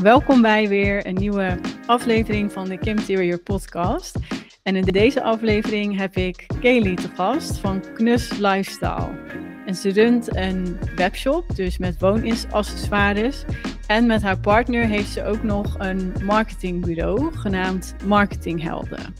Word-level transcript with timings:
Welkom 0.00 0.42
bij 0.42 0.68
weer 0.68 1.06
een 1.06 1.14
nieuwe 1.14 1.58
aflevering 1.86 2.52
van 2.52 2.68
de 2.68 2.78
Kim 2.78 2.96
Terrier 2.96 3.38
podcast. 3.38 4.18
En 4.62 4.76
in 4.76 4.82
deze 4.82 5.22
aflevering 5.22 5.98
heb 5.98 6.16
ik 6.16 6.46
Kelly 6.60 6.94
te 6.94 7.08
gast 7.08 7.58
van 7.58 7.82
Knus 7.94 8.38
Lifestyle. 8.38 9.18
En 9.66 9.74
ze 9.74 9.92
runt 9.92 10.36
een 10.36 10.78
webshop, 10.96 11.56
dus 11.56 11.78
met 11.78 12.00
woonaccessoires. 12.00 13.44
En 13.86 14.06
met 14.06 14.22
haar 14.22 14.38
partner 14.38 14.86
heeft 14.86 15.10
ze 15.10 15.24
ook 15.24 15.42
nog 15.42 15.78
een 15.78 16.12
marketingbureau 16.24 17.36
genaamd 17.36 17.94
Marketinghelden. 18.06 19.14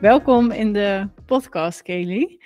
Welkom 0.00 0.50
in 0.50 0.72
de 0.72 1.08
podcast, 1.26 1.82
Kelly. 1.82 2.38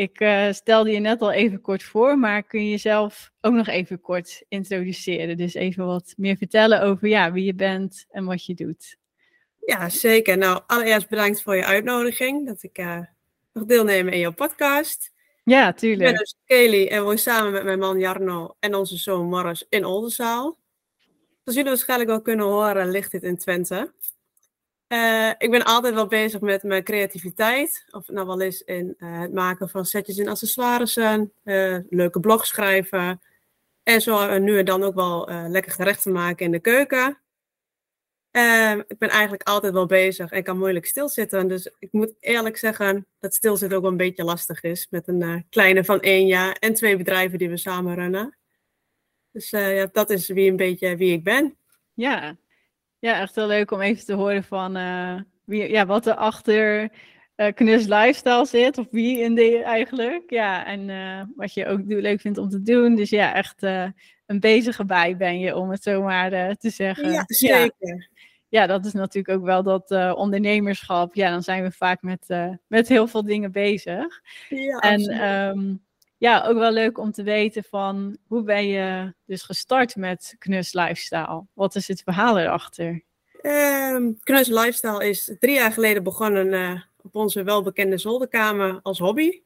Ik 0.00 0.20
uh, 0.20 0.52
stelde 0.52 0.90
je 0.90 0.98
net 0.98 1.20
al 1.20 1.32
even 1.32 1.60
kort 1.60 1.82
voor, 1.82 2.18
maar 2.18 2.42
kun 2.42 2.64
je 2.64 2.70
jezelf 2.70 3.30
ook 3.40 3.52
nog 3.52 3.66
even 3.66 4.00
kort 4.00 4.44
introduceren? 4.48 5.36
Dus 5.36 5.54
even 5.54 5.86
wat 5.86 6.14
meer 6.16 6.36
vertellen 6.36 6.82
over 6.82 7.08
ja, 7.08 7.32
wie 7.32 7.44
je 7.44 7.54
bent 7.54 8.06
en 8.10 8.24
wat 8.24 8.46
je 8.46 8.54
doet. 8.54 8.96
Ja, 9.66 9.88
zeker. 9.88 10.38
Nou, 10.38 10.60
allereerst 10.66 11.08
bedankt 11.08 11.42
voor 11.42 11.56
je 11.56 11.64
uitnodiging, 11.64 12.46
dat 12.46 12.62
ik 12.62 12.78
uh, 12.78 13.00
mag 13.52 13.64
deelnemen 13.64 14.12
in 14.12 14.18
jouw 14.18 14.32
podcast. 14.32 15.12
Ja, 15.44 15.72
tuurlijk. 15.72 16.10
Ik 16.10 16.16
ben 16.16 16.18
dus 16.18 16.36
Kelly 16.44 16.86
en 16.86 17.02
woon 17.02 17.18
samen 17.18 17.52
met 17.52 17.64
mijn 17.64 17.78
man 17.78 17.98
Jarno 17.98 18.56
en 18.60 18.74
onze 18.74 18.96
zoon 18.96 19.28
Morris 19.28 19.66
in 19.68 19.84
Oldenzaal. 19.84 20.58
Zoals 21.42 21.58
jullie 21.58 21.70
waarschijnlijk 21.70 22.10
wel 22.10 22.22
kunnen 22.22 22.46
horen, 22.46 22.90
ligt 22.90 23.10
dit 23.10 23.22
in 23.22 23.36
Twente. 23.36 23.92
Uh, 24.92 25.30
ik 25.38 25.50
ben 25.50 25.64
altijd 25.64 25.94
wel 25.94 26.06
bezig 26.06 26.40
met 26.40 26.62
mijn 26.62 26.84
creativiteit. 26.84 27.84
Of 27.90 28.08
nou 28.08 28.26
wel 28.26 28.40
eens 28.40 28.62
in 28.62 28.94
uh, 28.98 29.20
het 29.20 29.32
maken 29.32 29.68
van 29.68 29.84
setjes 29.84 30.18
en 30.18 30.28
accessoires, 30.28 30.96
uh, 30.96 31.78
leuke 31.88 32.20
blogs 32.20 32.48
schrijven. 32.48 33.20
En 33.82 34.00
zo 34.00 34.38
nu 34.38 34.58
en 34.58 34.64
dan 34.64 34.82
ook 34.82 34.94
wel 34.94 35.28
lekker 35.48 35.72
gerechten 35.72 36.12
maken 36.12 36.44
in 36.44 36.52
de 36.52 36.60
keuken. 36.60 37.08
ik 38.86 38.98
ben 38.98 39.08
eigenlijk 39.08 39.42
altijd 39.42 39.72
wel 39.72 39.86
bezig 39.86 40.30
en 40.30 40.42
kan 40.42 40.58
moeilijk 40.58 40.86
stilzitten. 40.86 41.48
Dus 41.48 41.70
ik 41.78 41.92
moet 41.92 42.12
eerlijk 42.20 42.56
zeggen 42.56 43.06
dat 43.18 43.34
stilzitten 43.34 43.76
ook 43.76 43.82
wel 43.82 43.92
een 43.92 43.96
beetje 43.96 44.24
lastig 44.24 44.62
is. 44.62 44.86
Met 44.90 45.08
een 45.08 45.46
kleine 45.50 45.84
van 45.84 46.00
één 46.00 46.26
jaar 46.26 46.52
en 46.52 46.74
twee 46.74 46.96
bedrijven 46.96 47.38
die 47.38 47.48
we 47.48 47.56
samen 47.56 47.94
runnen. 47.94 48.36
Dus 49.32 49.50
ja, 49.50 49.88
dat 49.92 50.10
is 50.10 50.28
wie 50.28 50.50
een 50.50 50.56
beetje 50.56 50.96
wie 50.96 51.12
ik 51.12 51.24
ben. 51.24 51.56
Ja, 51.94 52.36
ja, 53.00 53.20
echt 53.20 53.34
heel 53.34 53.46
leuk 53.46 53.70
om 53.70 53.80
even 53.80 54.04
te 54.04 54.12
horen 54.12 54.44
van 54.44 54.76
uh, 54.76 55.20
wie, 55.44 55.70
ja, 55.70 55.86
wat 55.86 56.06
er 56.06 56.14
achter 56.14 56.90
uh, 57.36 57.46
Knus 57.54 57.86
Lifestyle 57.86 58.46
zit. 58.46 58.78
Of 58.78 58.86
wie 58.90 59.18
in 59.18 59.34
de 59.34 59.62
eigenlijk. 59.62 60.30
Ja, 60.30 60.66
en 60.66 60.88
uh, 60.88 61.22
wat 61.36 61.54
je 61.54 61.66
ook 61.66 61.80
leuk 61.84 62.20
vindt 62.20 62.38
om 62.38 62.48
te 62.48 62.62
doen. 62.62 62.94
Dus 62.94 63.10
ja, 63.10 63.34
echt 63.34 63.62
een 64.26 64.40
bezige 64.40 64.84
bij 64.84 65.16
ben 65.16 65.38
je, 65.38 65.56
om 65.56 65.70
het 65.70 65.82
zo 65.82 66.02
maar 66.02 66.56
te 66.56 66.70
zeggen. 66.70 67.12
Ja, 67.12 67.24
zeker. 67.26 67.74
Ja. 67.78 68.08
ja. 68.48 68.66
dat 68.66 68.84
is 68.84 68.92
natuurlijk 68.92 69.38
ook 69.38 69.44
wel 69.44 69.62
dat 69.62 70.14
ondernemerschap. 70.16 71.14
Ja, 71.14 71.30
dan 71.30 71.42
zijn 71.42 71.62
we 71.62 71.70
vaak 71.70 72.02
met, 72.02 72.26
met 72.66 72.88
heel 72.88 73.06
veel 73.06 73.24
dingen 73.24 73.52
bezig. 73.52 74.20
Ja, 74.48 74.78
en 74.78 75.28
um, 75.30 75.80
ja, 76.20 76.44
ook 76.46 76.58
wel 76.58 76.72
leuk 76.72 76.98
om 76.98 77.12
te 77.12 77.22
weten 77.22 77.64
van 77.64 78.16
hoe 78.26 78.42
ben 78.42 78.66
je 78.66 79.14
dus 79.24 79.42
gestart 79.42 79.96
met 79.96 80.34
Knus 80.38 80.72
Lifestyle? 80.72 81.46
Wat 81.52 81.74
is 81.74 81.88
het 81.88 82.02
verhaal 82.02 82.38
erachter? 82.38 83.02
Um, 83.42 84.18
Knus 84.20 84.48
Lifestyle 84.48 85.08
is 85.08 85.36
drie 85.38 85.54
jaar 85.54 85.72
geleden 85.72 86.02
begonnen 86.02 86.46
uh, 86.52 86.80
op 87.02 87.14
onze 87.14 87.42
welbekende 87.42 87.98
zolderkamer 87.98 88.80
als 88.82 88.98
hobby. 88.98 89.42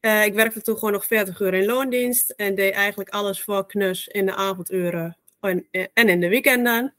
Uh, 0.00 0.24
ik 0.24 0.34
werkte 0.34 0.62
toen 0.62 0.74
gewoon 0.74 0.92
nog 0.92 1.06
40 1.06 1.40
uur 1.40 1.54
in 1.54 1.64
loondienst 1.64 2.30
en 2.30 2.54
deed 2.54 2.74
eigenlijk 2.74 3.10
alles 3.10 3.42
voor 3.42 3.66
Knus 3.66 4.08
in 4.08 4.26
de 4.26 4.34
avonduren 4.34 5.16
en, 5.40 5.68
en 5.94 6.08
in 6.08 6.20
de 6.20 6.28
weekenden. 6.28 6.94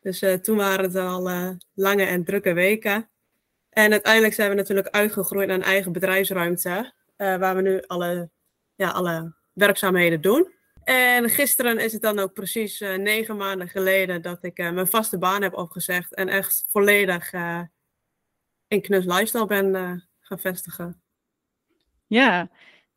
Dus 0.00 0.22
uh, 0.22 0.34
toen 0.34 0.56
waren 0.56 0.84
het 0.84 0.96
al 0.96 1.56
lange 1.74 2.04
en 2.04 2.24
drukke 2.24 2.52
weken. 2.52 3.08
En 3.70 3.92
uiteindelijk 3.92 4.34
zijn 4.34 4.50
we 4.50 4.56
natuurlijk 4.56 4.88
uitgegroeid 4.88 5.48
naar 5.48 5.56
een 5.56 5.62
eigen 5.62 5.92
bedrijfsruimte. 5.92 6.92
Waar 7.16 7.56
we 7.56 7.62
nu 7.62 7.82
alle, 7.86 8.30
ja, 8.82 8.90
alle 8.90 9.34
werkzaamheden 9.52 10.20
doen. 10.20 10.52
En 10.84 11.30
gisteren 11.30 11.78
is 11.78 11.92
het 11.92 12.02
dan 12.02 12.18
ook 12.18 12.32
precies 12.32 12.80
uh, 12.80 12.96
negen 12.96 13.36
maanden 13.36 13.68
geleden 13.68 14.22
dat 14.22 14.44
ik 14.44 14.58
uh, 14.58 14.70
mijn 14.70 14.86
vaste 14.86 15.18
baan 15.18 15.42
heb 15.42 15.54
opgezegd. 15.54 16.14
En 16.14 16.28
echt 16.28 16.64
volledig 16.68 17.32
in 18.68 18.80
Knus 18.80 19.04
Lifestyle 19.04 19.46
ben 19.46 19.72
gaan 20.20 20.38
vestigen. 20.38 21.02
Ja, 22.06 22.50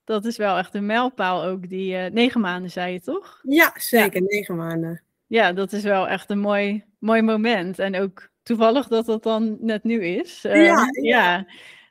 dat 0.03 0.25
is 0.25 0.37
wel 0.37 0.57
echt 0.57 0.75
een 0.75 0.85
mijlpaal 0.85 1.43
ook. 1.43 1.69
Die 1.69 1.95
negen 1.95 2.41
maanden 2.41 2.71
zei 2.71 2.93
je 2.93 3.01
toch? 3.01 3.39
Ja, 3.43 3.73
zeker. 3.75 4.21
Ja. 4.21 4.27
Negen 4.27 4.55
maanden. 4.55 5.03
Ja, 5.27 5.53
dat 5.53 5.73
is 5.73 5.83
wel 5.83 6.07
echt 6.07 6.29
een 6.29 6.39
mooi, 6.39 6.83
mooi 6.99 7.21
moment. 7.21 7.79
En 7.79 7.95
ook 7.95 8.29
toevallig 8.43 8.87
dat 8.87 9.05
dat 9.05 9.23
dan 9.23 9.57
net 9.59 9.83
nu 9.83 10.05
is. 10.05 10.41
ja. 10.41 10.53
ja. 10.53 10.87
ja 11.01 11.47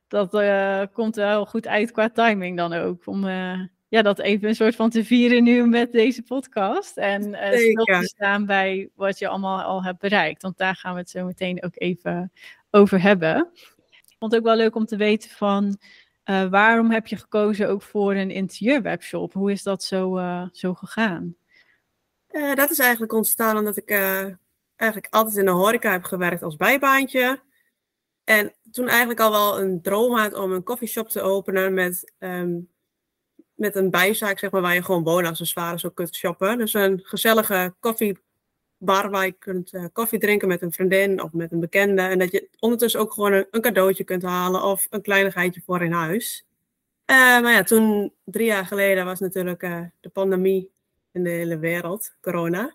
dat 0.09 0.31
komt 0.93 1.17
wel 1.17 1.47
goed 1.47 1.67
uit 1.67 1.93
qua 1.93 2.11
timing 2.11 2.57
dan 2.57 2.73
ook. 2.73 3.07
Om 3.07 3.25
ja, 3.95 4.03
dat 4.03 4.19
even 4.19 4.49
een 4.49 4.55
soort 4.55 4.77
van 4.77 4.91
te 4.91 5.05
vieren 5.05 5.43
nu 5.43 5.67
met 5.67 5.93
deze 5.93 6.23
podcast. 6.23 6.97
En 6.97 7.29
uh, 7.29 7.53
stil 7.53 7.85
te 7.85 8.07
staan 8.07 8.47
bij 8.47 8.91
wat 8.95 9.19
je 9.19 9.29
allemaal 9.29 9.63
al 9.63 9.85
hebt 9.85 9.99
bereikt. 9.99 10.43
Want 10.43 10.59
daar 10.59 10.77
gaan 10.77 10.93
we 10.93 11.01
het 11.01 11.11
zo 11.11 11.25
meteen 11.25 11.63
ook 11.63 11.73
even 11.75 12.33
over 12.71 13.03
hebben. 13.03 13.51
Ik 13.87 14.17
vond 14.19 14.33
het 14.33 14.41
ook 14.41 14.47
wel 14.47 14.57
leuk 14.57 14.75
om 14.75 14.85
te 14.85 14.97
weten 14.97 15.31
van... 15.31 15.79
waarom 16.51 16.91
heb 16.91 17.07
je 17.07 17.17
gekozen 17.17 17.69
ook 17.69 17.83
voor 17.83 18.15
een 18.15 18.31
interieurwebshop? 18.31 19.33
Hoe 19.33 19.53
is 19.53 19.63
dat 19.63 19.83
zo, 19.83 20.21
zo 20.53 20.75
gegaan? 20.75 21.37
dat 22.55 22.71
is 22.71 22.79
eigenlijk 22.79 23.13
ontstaan 23.13 23.57
omdat 23.57 23.77
ik 23.77 23.91
eigenlijk 24.77 25.15
altijd 25.15 25.37
in 25.37 25.45
de 25.45 25.51
horeca 25.51 25.91
heb 25.91 26.05
gewerkt 26.05 26.43
als 26.43 26.57
bijbaantje. 26.57 27.41
En 28.25 28.55
toen 28.71 28.89
eigenlijk 28.89 29.21
al 29.21 29.31
wel 29.31 29.61
een 29.61 29.83
droom 29.83 30.17
had 30.17 30.35
om 30.35 30.53
een 30.53 30.63
coffeeshop 30.63 31.09
te 31.09 31.21
openen 31.21 31.75
met, 31.75 32.13
um, 32.19 32.73
met 33.55 33.77
een 33.77 33.91
bijzaak, 33.91 34.39
zeg 34.39 34.51
maar, 34.51 34.61
waar 34.61 34.75
je 34.75 34.83
gewoon 34.83 35.03
woonaccessoires 35.03 35.87
ook 35.87 35.95
kunt 35.95 36.15
shoppen. 36.15 36.59
Dus 36.59 36.75
een 36.75 37.01
gezellige 37.03 37.75
koffiebar 37.81 39.11
waar 39.11 39.25
je 39.25 39.33
kunt 39.39 39.73
uh, 39.73 39.85
koffie 39.93 40.19
drinken 40.19 40.49
met 40.49 40.63
een 40.63 40.73
vriendin 40.73 41.23
of 41.23 41.33
met 41.33 41.53
een 41.53 41.61
bekende. 41.61 42.03
En 42.03 42.19
dat 42.19 42.33
je 42.33 42.49
ondertussen 42.59 43.01
ook 43.01 43.13
gewoon 43.13 43.45
een, 43.51 43.61
cadeautje 43.61 44.05
kunt 44.05 44.23
halen 44.23 44.63
of 44.63 44.87
een 44.91 45.03
kleinigheidje 45.03 45.63
voor 45.65 45.83
in 45.83 45.93
huis. 45.93 46.47
Uh, 47.11 47.17
maar 47.17 47.53
ja, 47.53 47.63
toen, 47.63 48.13
drie 48.25 48.47
jaar 48.47 48.67
geleden, 48.67 49.05
was 49.05 49.21
natuurlijk 49.21 49.63
uh, 49.63 49.81
de 50.01 50.09
pandemie 50.09 50.71
in 51.13 51.25
de 51.25 51.31
hele 51.31 51.59
wereld, 51.59 52.15
corona. 52.21 52.75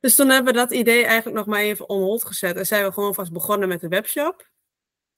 Dus 0.00 0.14
toen 0.14 0.28
hebben 0.28 0.52
we 0.52 0.58
dat 0.58 0.72
idee 0.72 1.04
eigenlijk 1.04 1.36
nog 1.36 1.46
maar 1.46 1.60
even 1.60 1.88
on 1.88 2.02
hold 2.02 2.24
gezet. 2.24 2.56
En 2.56 2.66
zijn 2.66 2.84
we 2.84 2.92
gewoon 2.92 3.14
vast 3.14 3.32
begonnen 3.32 3.68
met 3.68 3.80
de 3.80 3.88
webshop. 3.88 4.49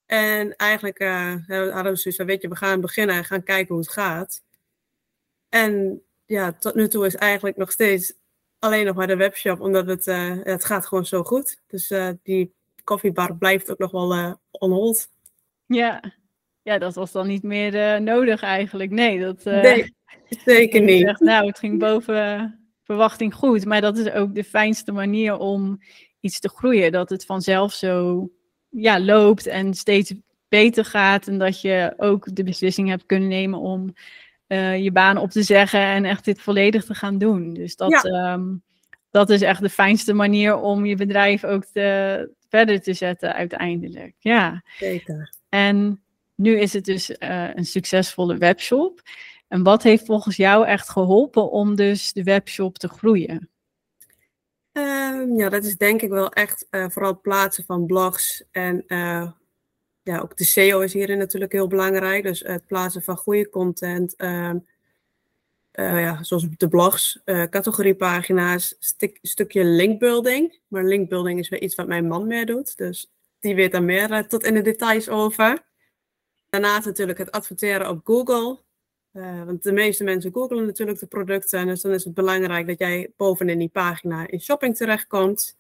En 0.07 0.57
eigenlijk 0.57 1.01
uh, 1.01 1.35
hadden 1.47 1.93
we 1.93 1.97
zoiets 1.97 2.17
van, 2.17 2.27
weet 2.27 2.43
je, 2.43 2.49
we 2.49 2.57
gaan 2.57 2.81
beginnen 2.81 3.17
en 3.17 3.25
gaan 3.25 3.43
kijken 3.43 3.75
hoe 3.75 3.85
het 3.85 3.93
gaat. 3.93 4.43
En 5.49 6.03
ja, 6.27 6.53
tot 6.53 6.75
nu 6.75 6.89
toe 6.89 7.07
is 7.07 7.15
eigenlijk 7.15 7.57
nog 7.57 7.73
steeds 7.73 8.15
alleen 8.59 8.87
nog 8.87 8.97
maar 8.97 9.07
de 9.07 9.17
webshop, 9.17 9.61
omdat 9.61 9.87
het, 9.87 10.07
uh, 10.07 10.37
het 10.43 10.65
gaat 10.65 10.87
gewoon 10.87 11.07
zo 11.07 11.23
goed. 11.23 11.63
Dus 11.67 11.91
uh, 11.91 12.09
die 12.23 12.55
koffiebar 12.85 13.37
blijft 13.37 13.71
ook 13.71 13.79
nog 13.79 13.91
wel 13.91 14.17
uh, 14.17 14.35
on 14.51 14.71
hold. 14.71 15.09
Ja. 15.67 16.13
ja, 16.63 16.79
dat 16.79 16.95
was 16.95 17.13
dan 17.13 17.27
niet 17.27 17.43
meer 17.43 18.03
nodig 18.03 18.43
eigenlijk. 18.43 18.91
Nee, 18.91 19.21
dat, 19.21 19.45
nee 19.45 19.95
zeker 20.45 20.81
niet. 20.81 21.01
Zegt, 21.01 21.21
nou, 21.21 21.47
het 21.47 21.59
ging 21.59 21.79
boven 21.79 22.61
verwachting 22.83 23.35
goed. 23.35 23.65
Maar 23.65 23.81
dat 23.81 23.99
is 23.99 24.11
ook 24.11 24.35
de 24.35 24.45
fijnste 24.45 24.93
manier 24.93 25.37
om 25.37 25.79
iets 26.21 26.41
te 26.41 26.49
groeien. 26.49 26.93
Dat 26.93 27.11
het 27.11 27.25
vanzelf 27.25 27.73
zo 27.73 28.29
ja, 28.73 29.01
loopt 29.01 29.47
en 29.47 29.75
steeds 29.75 30.15
beter 30.49 30.85
gaat. 30.85 31.27
En 31.27 31.39
dat 31.39 31.61
je 31.61 31.95
ook 31.97 32.35
de 32.35 32.45
beslissing 32.45 32.89
hebt 32.89 33.07
kunnen 33.07 33.29
nemen 33.29 33.59
om 33.59 33.95
uh, 34.49 34.83
je 34.83 34.93
baan 34.93 35.17
op 35.17 35.31
te 35.31 35.43
zeggen 35.43 35.81
en 35.81 36.05
echt 36.05 36.25
dit 36.25 36.41
volledig 36.41 36.85
te 36.85 36.95
gaan 36.95 37.19
doen. 37.19 37.55
Dus 37.55 37.77
dat, 37.77 38.03
ja. 38.03 38.33
um, 38.33 38.63
dat 39.11 39.31
is 39.31 39.43
echt 39.43 39.61
de 39.61 39.69
fijnste 39.69 40.13
manier 40.13 40.57
om 40.57 40.87
je 40.87 40.97
bedrijf 40.97 41.45
ook 41.45 41.65
te, 41.65 42.31
verder 42.49 42.83
te 42.83 42.93
zetten 42.93 43.35
uiteindelijk. 43.35 44.15
Ja. 44.19 44.63
Zeker. 44.79 45.35
En 45.49 46.03
nu 46.35 46.59
is 46.59 46.73
het 46.73 46.85
dus 46.85 47.11
uh, 47.11 47.55
een 47.55 47.65
succesvolle 47.65 48.37
webshop. 48.37 49.03
En 49.49 49.63
wat 49.63 49.83
heeft 49.83 50.05
volgens 50.05 50.37
jou 50.37 50.67
echt 50.67 50.91
geholpen 50.91 51.51
om 51.51 51.75
dus 51.75 52.13
de 52.13 52.23
webshop 52.23 52.79
te 52.79 52.89
groeien? 52.89 53.49
Ja, 55.37 55.49
dat 55.49 55.65
is 55.65 55.77
denk 55.77 56.03
ik 56.03 56.11
wel 56.11 56.33
echt 56.33 56.67
uh, 56.71 56.89
vooral 56.89 57.13
het 57.13 57.23
plaatsen 57.23 57.65
van 57.65 57.87
blogs. 57.87 58.45
En 58.51 58.85
uh, 58.87 59.31
ja, 60.03 60.19
ook 60.19 60.37
de 60.37 60.45
SEO 60.45 60.81
is 60.81 60.93
hierin 60.93 61.19
natuurlijk 61.19 61.53
heel 61.53 61.67
belangrijk. 61.67 62.23
Dus 62.23 62.41
het 62.41 62.67
plaatsen 62.67 63.03
van 63.03 63.17
goede 63.17 63.49
content. 63.49 64.15
Um, 64.23 64.67
uh, 65.75 66.01
ja, 66.01 66.23
zoals 66.23 66.47
de 66.57 66.69
blogs, 66.69 67.21
categoriepagina's, 67.25 68.77
stuk, 68.79 69.19
stukje 69.23 69.65
linkbuilding. 69.65 70.59
Maar 70.69 70.85
linkbuilding 70.85 71.39
is 71.39 71.49
weer 71.49 71.61
iets 71.61 71.75
wat 71.75 71.87
mijn 71.87 72.07
man 72.07 72.27
meer 72.27 72.47
doet. 72.47 72.77
Dus 72.77 73.13
die 73.39 73.55
weet 73.55 73.73
daar 73.73 73.83
meer 73.83 74.27
tot 74.27 74.45
in 74.45 74.55
de 74.55 74.61
details 74.61 75.09
over. 75.09 75.65
Daarnaast 76.49 76.87
natuurlijk 76.87 77.19
het 77.19 77.31
adverteren 77.31 77.89
op 77.89 78.01
Google. 78.05 78.59
Want 79.13 79.63
de 79.63 79.73
meeste 79.73 80.05
mensen 80.05 80.33
googelen 80.33 80.67
natuurlijk 80.67 80.99
de 80.99 81.07
producten. 81.07 81.67
Dus 81.67 81.81
dan 81.81 81.93
is 81.93 82.05
het 82.05 82.15
belangrijk 82.15 82.67
dat 82.67 82.79
jij 82.79 83.13
bovenin 83.17 83.59
die 83.59 83.69
pagina 83.69 84.27
in 84.29 84.41
shopping 84.41 84.77
terechtkomt. 84.77 85.57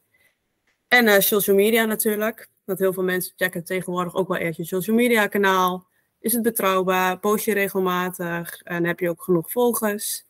En 0.88 1.22
social 1.22 1.56
media 1.56 1.84
natuurlijk. 1.84 2.48
Want 2.64 2.78
heel 2.78 2.92
veel 2.92 3.02
mensen 3.02 3.32
checken 3.36 3.64
tegenwoordig 3.64 4.14
ook 4.14 4.28
wel 4.28 4.36
eerst 4.36 4.58
je 4.58 4.64
social 4.64 4.96
media 4.96 5.26
kanaal. 5.26 5.86
Is 6.20 6.32
het 6.32 6.42
betrouwbaar? 6.42 7.18
Post 7.18 7.44
je 7.44 7.52
regelmatig? 7.52 8.62
En 8.62 8.84
heb 8.84 9.00
je 9.00 9.08
ook 9.08 9.22
genoeg 9.22 9.50
volgers? 9.50 10.24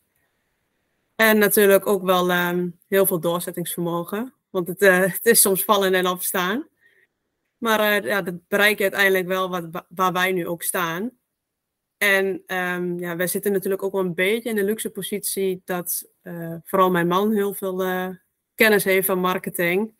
En 1.16 1.38
natuurlijk 1.38 1.86
ook 1.86 2.02
wel 2.02 2.30
ehm, 2.30 2.68
heel 2.88 3.06
veel 3.06 3.20
doorzettingsvermogen. 3.20 4.34
Want 4.50 4.68
het, 4.68 4.82
uh, 4.82 5.00
het, 5.12 5.26
is 5.26 5.40
soms 5.40 5.64
vallen 5.64 5.94
en 5.94 6.06
opstaan. 6.06 6.66
Maar 7.58 8.06
ja, 8.06 8.22
dat 8.22 8.48
bereik 8.48 8.76
je 8.76 8.82
uiteindelijk 8.82 9.26
wel 9.26 9.48
wat, 9.50 9.84
waar 9.88 10.12
wij 10.12 10.32
nu 10.32 10.46
ook 10.46 10.62
staan. 10.62 11.10
En 12.02 12.42
um, 12.46 12.98
ja, 12.98 13.16
wij 13.16 13.26
zitten 13.26 13.52
natuurlijk 13.52 13.82
ook 13.82 13.92
wel 13.92 14.00
een 14.00 14.14
beetje 14.14 14.48
in 14.48 14.54
de 14.54 14.64
luxe 14.64 14.90
positie 14.90 15.62
dat 15.64 16.08
uh, 16.22 16.54
vooral 16.64 16.90
mijn 16.90 17.06
man 17.06 17.32
heel 17.32 17.54
veel 17.54 17.76
kennis 18.54 18.84
heeft 18.84 19.06
van 19.06 19.18
marketing. 19.18 19.94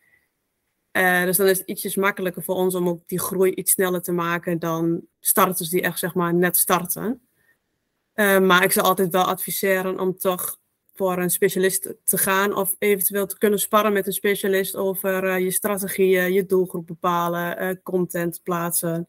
dus 1.25 1.37
dan 1.37 1.47
is 1.47 1.59
het 1.59 1.69
ietsjes 1.69 1.97
makkelijker 1.97 2.43
voor 2.43 2.55
ons 2.55 2.75
om 2.75 2.89
ook 2.89 3.03
die 3.07 3.21
groei 3.21 3.53
iets 3.55 3.73
sneller 3.73 4.03
te 4.03 4.13
maken 4.13 4.59
dan 4.59 5.03
starters 5.21 5.69
die 5.69 5.83
echt 5.83 5.99
zeg 5.99 6.15
maar 6.15 6.35
net 6.35 6.57
starten. 6.57 7.23
maar 8.15 8.65
ik 8.65 8.73
zou 8.73 8.87
altijd 8.87 9.13
wel 9.13 9.25
adviseren 9.25 10.01
om 10.01 10.17
toch 10.17 10.59
voor 10.95 11.19
een 11.19 11.31
specialist 11.31 11.95
te 12.05 12.19
gaan 12.19 12.57
of 12.57 12.77
eventueel 12.79 13.27
te 13.27 13.39
kunnen 13.39 13.59
sparren 13.59 13.93
met 13.93 14.07
een 14.07 14.13
specialist 14.13 14.77
over 14.77 15.39
je 15.39 15.51
strategieën, 15.51 16.33
je 16.33 16.47
doelgroep 16.47 16.87
bepalen, 16.87 17.83
content 17.83 18.41
plaatsen. 18.43 19.09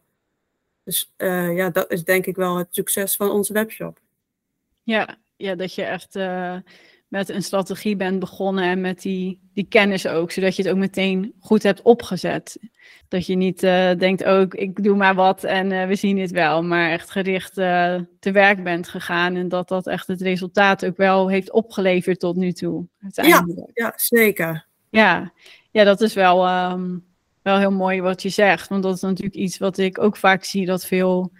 Dus 0.83 1.13
uh, 1.17 1.55
ja, 1.55 1.69
dat 1.69 1.91
is 1.91 2.03
denk 2.03 2.25
ik 2.25 2.35
wel 2.35 2.57
het 2.57 2.67
succes 2.71 3.15
van 3.15 3.31
onze 3.31 3.53
webshop. 3.53 3.99
Ja, 4.83 5.17
ja 5.35 5.55
dat 5.55 5.73
je 5.75 5.83
echt 5.83 6.15
met 7.07 7.29
een 7.29 7.43
strategie 7.43 7.95
bent 7.95 8.19
begonnen 8.19 8.63
en 8.63 8.81
met 8.81 9.01
die, 9.01 9.39
die 9.53 9.65
kennis 9.69 10.07
ook, 10.07 10.31
zodat 10.31 10.55
je 10.55 10.63
het 10.63 10.71
ook 10.71 10.77
meteen 10.77 11.33
goed 11.39 11.63
hebt 11.63 11.81
opgezet. 11.81 12.59
Dat 13.07 13.25
je 13.25 13.35
niet 13.35 13.63
uh, 13.63 13.91
denkt, 13.97 14.25
oh, 14.25 14.45
ik 14.49 14.83
doe 14.83 14.95
maar 14.95 15.15
wat 15.15 15.43
en 15.43 15.87
we 15.87 15.95
zien 15.95 16.19
het 16.19 16.31
wel, 16.31 16.63
maar 16.63 16.91
echt 16.91 17.11
gericht 17.11 17.53
te 17.53 18.31
werk 18.31 18.63
bent 18.63 18.87
gegaan 18.87 19.35
en 19.35 19.49
dat 19.49 19.67
dat 19.67 19.87
echt 19.87 20.07
het 20.07 20.21
resultaat 20.21 20.85
ook 20.85 20.97
wel 20.97 21.29
heeft 21.29 21.51
opgeleverd 21.51 22.19
tot 22.19 22.35
nu 22.35 22.51
toe. 22.51 22.87
Ja, 23.09 23.45
ja, 23.73 23.93
zeker. 23.95 24.65
Ja. 24.89 25.33
ja, 25.71 25.83
dat 25.83 26.01
is 26.01 26.13
wel, 26.13 26.71
um, 26.71 27.05
wel 27.43 27.57
heel 27.57 27.71
mooi 27.71 28.01
wat 28.01 28.21
je 28.21 28.29
zegt, 28.29 28.67
want 28.69 28.83
dat 28.83 28.95
is 28.95 29.01
natuurlijk 29.01 29.35
iets 29.35 29.57
wat 29.57 29.77
ik 29.77 29.99
ook 29.99 30.17
vaak 30.17 30.43
zie, 30.43 30.65
dat 30.65 30.85
veel 30.85 31.31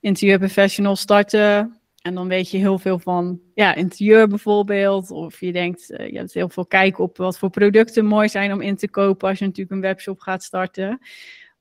interieurprofessionals 0.00 1.00
starten 1.00 1.80
en 2.00 2.14
dan 2.14 2.28
weet 2.28 2.50
je 2.50 2.58
heel 2.58 2.78
veel 2.78 2.98
van 2.98 3.40
ja, 3.54 3.74
interieur 3.74 4.28
bijvoorbeeld. 4.28 5.10
Of 5.10 5.40
je 5.40 5.52
denkt, 5.52 5.90
uh, 5.90 6.10
je 6.10 6.18
hebt 6.18 6.34
heel 6.34 6.48
veel 6.48 6.66
kijken 6.66 7.04
op 7.04 7.16
wat 7.16 7.38
voor 7.38 7.50
producten 7.50 8.04
mooi 8.04 8.28
zijn 8.28 8.52
om 8.52 8.60
in 8.60 8.76
te 8.76 8.88
kopen 8.88 9.28
als 9.28 9.38
je 9.38 9.44
natuurlijk 9.44 9.70
een 9.70 9.80
webshop 9.80 10.20
gaat 10.20 10.42
starten. 10.42 10.98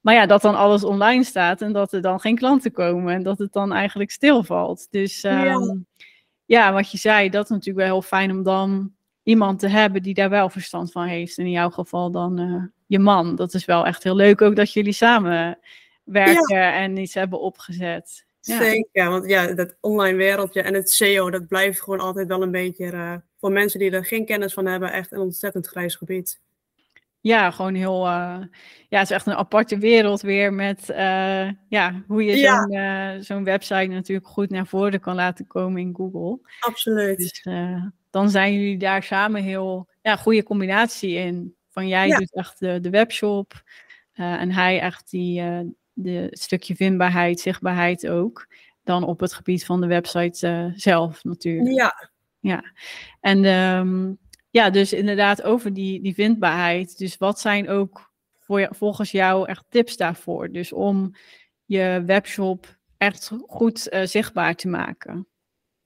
Maar 0.01 0.13
ja, 0.13 0.25
dat 0.25 0.41
dan 0.41 0.55
alles 0.55 0.83
online 0.83 1.23
staat 1.23 1.61
en 1.61 1.73
dat 1.73 1.93
er 1.93 2.01
dan 2.01 2.19
geen 2.19 2.35
klanten 2.35 2.71
komen 2.71 3.13
en 3.13 3.23
dat 3.23 3.37
het 3.37 3.53
dan 3.53 3.73
eigenlijk 3.73 4.11
stilvalt. 4.11 4.87
Dus 4.89 5.23
um, 5.23 5.31
ja. 5.31 5.75
ja. 6.45 6.73
wat 6.73 6.91
je 6.91 6.97
zei, 6.97 7.29
dat 7.29 7.43
is 7.43 7.49
natuurlijk 7.49 7.77
wel 7.77 7.95
heel 7.95 8.07
fijn 8.07 8.31
om 8.31 8.43
dan 8.43 8.91
iemand 9.29 9.59
te 9.59 9.67
hebben 9.67 10.01
die 10.03 10.13
daar 10.13 10.29
wel 10.29 10.49
verstand 10.49 10.91
van 10.91 11.05
heeft. 11.05 11.37
En 11.37 11.45
in 11.45 11.51
jouw 11.51 11.69
geval 11.69 12.11
dan 12.11 12.39
uh, 12.39 12.63
je 12.85 12.99
man. 12.99 13.35
Dat 13.35 13.53
is 13.53 13.65
wel 13.65 13.85
echt 13.85 14.03
heel 14.03 14.15
leuk 14.15 14.41
ook 14.41 14.55
dat 14.55 14.73
jullie 14.73 14.93
samen 14.93 15.59
werken 16.03 16.55
ja. 16.55 16.73
en 16.73 16.97
iets 16.97 17.13
hebben 17.13 17.39
opgezet. 17.39 18.25
Zeker, 18.39 19.09
want 19.09 19.29
ja, 19.29 19.53
dat 19.53 19.75
online 19.81 20.17
wereldje 20.17 20.61
en 20.61 20.73
het 20.73 20.89
SEO, 20.89 21.29
dat 21.29 21.47
blijft 21.47 21.81
gewoon 21.81 21.99
altijd 21.99 22.27
wel 22.27 22.41
een 22.41 22.51
beetje 22.51 22.91
uh, 22.91 23.15
voor 23.39 23.51
mensen 23.51 23.79
die 23.79 23.91
er 23.91 24.05
geen 24.05 24.25
kennis 24.25 24.53
van 24.53 24.65
hebben, 24.65 24.91
echt 24.91 25.11
een 25.11 25.19
ontzettend 25.19 25.67
grijs 25.67 25.95
gebied. 25.95 26.39
Ja, 27.21 27.51
gewoon 27.51 27.73
heel, 27.73 28.05
uh, 28.05 28.37
ja, 28.89 28.99
het 28.99 29.09
is 29.09 29.15
echt 29.15 29.25
een 29.25 29.33
aparte 29.33 29.77
wereld 29.77 30.21
weer 30.21 30.53
met, 30.53 30.89
uh, 30.89 31.49
ja, 31.69 32.03
hoe 32.07 32.23
je 32.23 32.37
zo'n 32.37 32.71
ja. 32.71 33.21
zo'n 33.21 33.43
website 33.43 33.85
natuurlijk 33.85 34.27
goed 34.27 34.49
naar 34.49 34.67
voren 34.67 34.99
kan 34.99 35.15
laten 35.15 35.47
komen 35.47 35.81
in 35.81 35.95
Google. 35.95 36.39
Absoluut. 36.59 37.17
Dus 37.17 37.45
dan 38.09 38.29
zijn 38.29 38.53
jullie 38.53 38.77
daar 38.77 39.03
samen 39.03 39.43
heel, 39.43 39.89
ja, 40.01 40.15
goede 40.15 40.43
combinatie 40.43 41.15
in. 41.15 41.55
Van 41.69 41.87
jij 41.87 42.07
ja. 42.07 42.17
doet 42.17 42.35
echt 42.35 42.59
de, 42.59 42.79
de 42.79 42.89
webshop 42.89 43.63
en 44.13 44.51
hij 44.51 44.79
echt 44.79 45.09
die, 45.09 45.43
de 45.93 46.27
stukje 46.31 46.75
vindbaarheid, 46.75 47.39
zichtbaarheid 47.39 48.07
ook, 48.07 48.47
dan 48.83 49.03
op 49.03 49.19
het 49.19 49.33
gebied 49.33 49.65
van 49.65 49.81
de 49.81 49.87
website 49.87 50.47
uh, 50.47 50.73
zelf 50.75 51.23
natuurlijk. 51.23 51.75
Ja. 51.75 52.09
Ja, 52.41 52.63
en 53.19 53.45
um, 53.45 54.17
ja, 54.49 54.69
dus 54.69 54.93
inderdaad 54.93 55.41
over 55.41 55.73
die, 55.73 56.01
die 56.01 56.13
vindbaarheid. 56.13 56.97
Dus 56.97 57.17
wat 57.17 57.39
zijn 57.39 57.69
ook 57.69 58.11
voor, 58.39 58.67
volgens 58.71 59.11
jou 59.11 59.47
echt 59.47 59.65
tips 59.69 59.97
daarvoor? 59.97 60.51
Dus 60.51 60.73
om 60.73 61.15
je 61.65 62.03
webshop 62.05 62.77
echt 62.97 63.31
goed 63.47 63.87
uh, 63.93 64.05
zichtbaar 64.05 64.55
te 64.55 64.67
maken. 64.67 65.27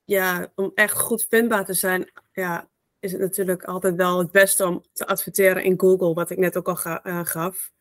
Ja, 0.06 0.52
om 0.56 0.72
echt 0.76 1.00
goed 1.00 1.26
vindbaar 1.30 1.66
te 1.66 1.74
zijn, 1.74 2.12
ja, 2.32 2.70
is 3.00 3.12
het 3.12 3.22
natuurlijk 3.22 3.64
altijd 3.64 3.96
wel 3.96 4.18
het 4.18 4.32
beste 4.32 4.66
om 4.66 4.84
te 4.94 5.06
adverteren 5.06 5.64
in 5.64 5.80
Google, 5.80 6.14
wat 6.14 6.30
ik 6.30 6.38
net 6.38 6.58
ook 6.58 6.68
al 6.68 7.00
uh, 7.04 7.26
gaf. 7.26 7.72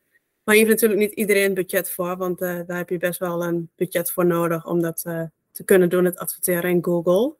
Maar 0.43 0.55
je 0.55 0.65
hebt 0.65 0.73
natuurlijk 0.73 0.99
niet 0.99 1.11
iedereen 1.11 1.53
budget 1.53 1.91
voor, 1.91 2.17
want 2.17 2.41
uh, 2.41 2.59
daar 2.65 2.77
heb 2.77 2.89
je 2.89 2.97
best 2.97 3.19
wel 3.19 3.43
een 3.43 3.71
budget 3.75 4.11
voor 4.11 4.25
nodig 4.25 4.65
om 4.65 4.81
dat 4.81 5.03
uh, 5.07 5.23
te 5.51 5.63
kunnen 5.63 5.89
doen, 5.89 6.05
het 6.05 6.17
adverteren 6.17 6.69
in 6.69 6.83
Google. 6.83 7.35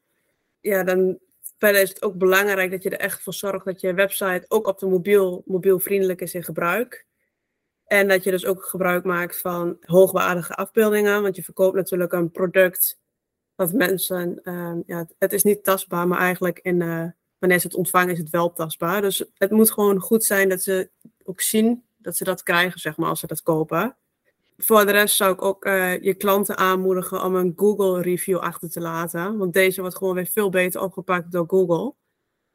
Ja, 0.60 0.84
dan 0.84 1.20
verder 1.58 1.82
is 1.82 1.90
het 1.90 2.04
ook 2.04 2.18
belangrijk 2.18 2.72
dat 2.72 2.84
je 2.84 2.90
er 2.90 3.00
echt 3.00 3.22
voor 3.22 3.34
zorgt 3.34 3.66
dat 3.66 3.82
je 3.82 3.94
website 3.94 4.46
ook 4.48 4.68
op 4.68 4.80
de 4.80 4.86
mobiel, 4.86 5.44
mobielvriendelijk 5.46 6.22
is 6.22 6.34
in 6.34 6.44
gebruik. 6.44 7.06
En 7.86 8.08
dat 8.08 8.24
je 8.24 8.32
dus 8.32 8.46
ook 8.46 8.64
gebruik 8.64 9.04
maakt 9.04 9.42
van 9.42 9.78
hoogwaardige 9.82 10.54
afbeeldingen, 10.54 11.22
want 11.22 11.36
je 11.36 11.44
verkoopt 11.44 11.76
natuurlijk 11.76 12.14
een 12.14 12.32
product 12.32 13.00
wat 13.56 13.74
mensen, 13.74 14.40
uh, 14.44 14.74
ja, 14.86 15.08
het 15.18 15.34
is 15.34 15.44
niet 15.44 15.64
tastbaar, 15.64 16.08
maar 16.08 16.20
eigenlijk 16.20 16.60
in, 16.60 16.82
uh, 16.82 17.06
wanneer 17.38 17.60
ze 17.60 17.68
het 17.68 17.76
ontvangen 17.76 18.14
is 18.14 18.20
het 18.20 18.30
wel 18.30 18.54
tastbaar. 18.54 19.02
Dus 19.02 19.26
het 19.38 19.52
moet 19.52 19.72
gewoon 19.72 20.00
goed 20.00 20.24
zijn 20.24 20.50
dat 20.50 20.62
ze 20.62 20.90
ook 21.24 21.42
zien 21.42 21.84
dat 21.98 22.18
ze 22.18 22.24
dat 22.24 22.44
krijgen, 22.44 22.80
zeg 22.80 22.98
maar, 22.98 23.10
als 23.10 23.20
ze 23.20 23.28
dat 23.28 23.42
kopen. 23.42 23.98
Voor 24.58 24.86
de 24.86 24.92
rest 24.92 25.16
zou 25.16 25.34
ik 25.34 25.42
ook 25.42 25.66
uh, 25.66 26.02
je 26.02 26.14
klanten 26.14 26.58
aanmoedigen 26.58 27.24
om 27.24 27.36
een 27.36 27.54
Google 27.56 28.02
review 28.02 28.38
achter 28.38 28.70
te 28.70 28.82
laten. 28.82 29.38
Want 29.38 29.54
deze 29.54 29.82
wordt 29.82 29.96
gewoon 29.96 30.16
weer 30.16 30.26
veel 30.26 30.50
beter 30.50 30.82
opgepakt 30.82 31.32
door 31.32 31.46
Google. 31.48 31.94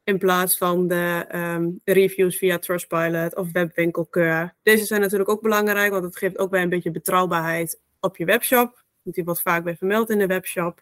In 0.03 0.17
plaats 0.17 0.57
van 0.57 0.87
de 0.87 1.25
um, 1.35 1.81
reviews 1.83 2.37
via 2.37 2.59
Trustpilot 2.59 3.35
of 3.35 3.51
webwinkelkeur. 3.51 4.55
Deze 4.63 4.85
zijn 4.85 5.01
natuurlijk 5.01 5.29
ook 5.29 5.41
belangrijk, 5.41 5.91
want 5.91 6.03
het 6.03 6.17
geeft 6.17 6.37
ook 6.37 6.51
weer 6.51 6.61
een 6.61 6.69
beetje 6.69 6.91
betrouwbaarheid 6.91 7.79
op 7.99 8.17
je 8.17 8.25
webshop. 8.25 8.83
Want 9.01 9.15
die 9.15 9.23
wordt 9.23 9.41
vaak 9.41 9.63
weer 9.63 9.77
vermeld 9.77 10.09
in 10.09 10.17
de 10.17 10.27
webshop. 10.27 10.81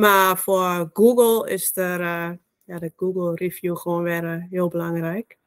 Maar 0.00 0.38
voor 0.38 0.90
Google 0.92 1.50
is 1.50 1.76
er, 1.76 2.00
uh, 2.00 2.30
ja, 2.64 2.78
de 2.78 2.92
Google 2.96 3.34
review 3.34 3.76
gewoon 3.76 4.02
weer 4.02 4.24
uh, 4.24 4.44
heel 4.50 4.68
belangrijk. 4.68 5.38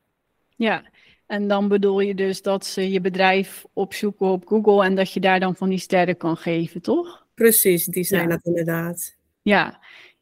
Ja, 0.55 0.83
en 1.25 1.48
dan 1.48 1.67
bedoel 1.67 2.00
je 2.00 2.15
dus 2.15 2.41
dat 2.41 2.65
ze 2.65 2.91
je 2.91 3.01
bedrijf 3.01 3.65
opzoeken 3.74 4.27
op 4.27 4.48
Google 4.48 4.83
en 4.83 4.95
dat 4.95 5.13
je 5.13 5.19
daar 5.19 5.39
dan 5.39 5.55
van 5.55 5.69
die 5.69 5.77
sterren 5.77 6.17
kan 6.17 6.38
geven, 6.38 6.81
toch? 6.81 7.25
Precies, 7.33 7.86
die 7.86 8.03
zijn 8.03 8.22
ja. 8.22 8.27
dat 8.27 8.43
inderdaad. 8.43 9.17
Ja, 9.41 9.79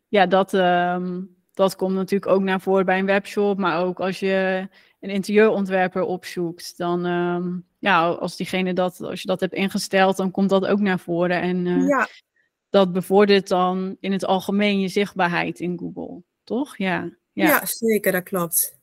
ja 0.07 0.25
dat, 0.25 0.53
um, 0.53 1.35
dat 1.53 1.75
komt 1.75 1.95
natuurlijk 1.95 2.31
ook 2.31 2.41
naar 2.41 2.61
voren 2.61 2.85
bij 2.85 2.99
een 2.99 3.05
webshop, 3.05 3.57
maar 3.57 3.83
ook 3.83 3.99
als 3.99 4.19
je 4.19 4.67
een 4.99 5.09
interieurontwerper 5.09 6.01
opzoekt, 6.01 6.77
dan 6.77 7.05
um, 7.05 7.65
ja, 7.79 8.07
als 8.07 8.35
diegene 8.35 8.73
dat, 8.73 9.01
als 9.01 9.21
je 9.21 9.27
dat 9.27 9.39
hebt 9.39 9.53
ingesteld, 9.53 10.17
dan 10.17 10.31
komt 10.31 10.49
dat 10.49 10.65
ook 10.65 10.79
naar 10.79 10.99
voren. 10.99 11.41
En 11.41 11.65
uh, 11.65 11.87
ja. 11.87 12.07
Dat 12.71 12.91
bevordert 12.91 13.47
dan 13.47 13.97
in 13.99 14.11
het 14.11 14.25
algemeen 14.25 14.79
je 14.79 14.87
zichtbaarheid 14.87 15.59
in 15.59 15.79
Google, 15.79 16.21
toch? 16.43 16.77
Ja, 16.77 17.09
ja. 17.31 17.45
ja 17.47 17.65
zeker, 17.65 18.11
dat 18.11 18.23
klopt. 18.23 18.79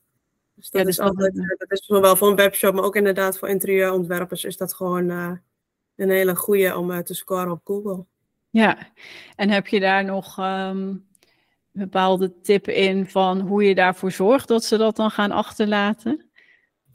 Dus 0.55 0.69
dat, 0.69 0.81
ja, 0.81 0.87
dus 0.87 0.97
is 0.97 1.05
altijd, 1.05 1.35
dat, 1.57 1.71
is 1.71 1.85
zowel 1.85 2.15
voor 2.15 2.29
een 2.29 2.35
webshop, 2.35 2.73
maar 2.73 2.83
ook 2.83 2.95
inderdaad 2.95 3.37
voor 3.37 3.49
interieurontwerpers 3.49 4.43
is 4.43 4.57
dat 4.57 4.73
gewoon 4.73 5.09
uh, 5.09 5.31
een 5.95 6.09
hele 6.09 6.35
goede 6.35 6.77
om 6.77 6.91
uh, 6.91 6.97
te 6.97 7.13
scoren 7.13 7.51
op 7.51 7.61
Google. 7.63 8.05
Ja, 8.49 8.77
en 9.35 9.49
heb 9.49 9.67
je 9.67 9.79
daar 9.79 10.05
nog 10.05 10.37
um, 10.39 11.07
bepaalde 11.71 12.41
tip 12.41 12.67
in 12.67 13.07
van 13.07 13.39
hoe 13.39 13.63
je 13.63 13.75
daarvoor 13.75 14.11
zorgt 14.11 14.47
dat 14.47 14.63
ze 14.63 14.77
dat 14.77 14.95
dan 14.95 15.11
gaan 15.11 15.31
achterlaten? 15.31 16.28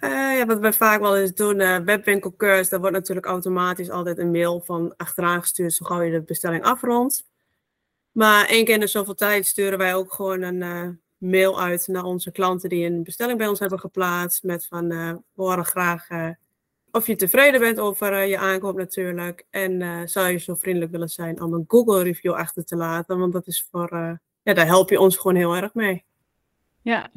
Uh, 0.00 0.10
ja, 0.10 0.46
wat 0.46 0.58
wij 0.58 0.72
vaak 0.72 1.00
wel 1.00 1.16
eens 1.16 1.34
doen, 1.34 1.60
uh, 1.60 1.78
webwinkelcursus, 1.78 2.68
daar 2.68 2.80
wordt 2.80 2.94
natuurlijk 2.94 3.26
automatisch 3.26 3.90
altijd 3.90 4.18
een 4.18 4.30
mail 4.30 4.60
van 4.60 4.94
achteraan 4.96 5.40
gestuurd, 5.40 5.72
zo 5.72 5.84
gauw 5.84 6.00
je 6.00 6.10
de 6.10 6.22
bestelling 6.22 6.64
afrondt. 6.64 7.24
Maar 8.12 8.46
één 8.46 8.64
keer 8.64 8.74
in 8.74 8.80
de 8.80 8.86
zoveel 8.86 9.14
tijd 9.14 9.46
sturen 9.46 9.78
wij 9.78 9.94
ook 9.94 10.12
gewoon 10.12 10.42
een 10.42 11.00
mail 11.18 11.60
uit 11.60 11.86
naar 11.88 12.04
onze 12.04 12.32
klanten 12.32 12.68
die 12.68 12.86
een 12.86 13.02
bestelling 13.02 13.38
bij 13.38 13.46
ons 13.46 13.58
hebben 13.58 13.80
geplaatst. 13.80 14.42
Met 14.42 14.66
van, 14.66 14.88
we 14.88 15.22
horen 15.34 15.64
graag 15.64 16.06
of 16.90 17.06
je 17.06 17.16
tevreden 17.16 17.60
bent 17.60 17.78
over 17.78 18.24
je 18.24 18.38
aankoop 18.38 18.76
natuurlijk. 18.76 19.46
En 19.50 20.08
zou 20.08 20.28
je 20.28 20.38
zo 20.38 20.54
vriendelijk 20.54 20.92
willen 20.92 21.08
zijn 21.08 21.42
om 21.42 21.52
een 21.52 21.64
Google 21.68 22.02
review 22.02 22.32
achter 22.32 22.64
te 22.64 22.76
laten. 22.76 23.18
Want 23.18 23.32
dat 23.32 23.46
is 23.46 23.66
voor, 23.70 24.18
ja, 24.42 24.54
daar 24.54 24.66
help 24.66 24.90
je 24.90 25.00
ons 25.00 25.16
gewoon 25.16 25.36
heel 25.36 25.56
erg 25.56 25.74
mee. 25.74 26.04
Ja, 26.82 27.10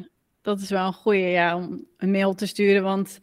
dat 0.48 0.60
is 0.60 0.70
wel 0.70 0.86
een 0.86 0.92
goede 0.92 1.18
ja, 1.18 1.56
om 1.56 1.86
een 1.96 2.10
mail 2.10 2.34
te 2.34 2.46
sturen. 2.46 2.82
Want 2.82 3.18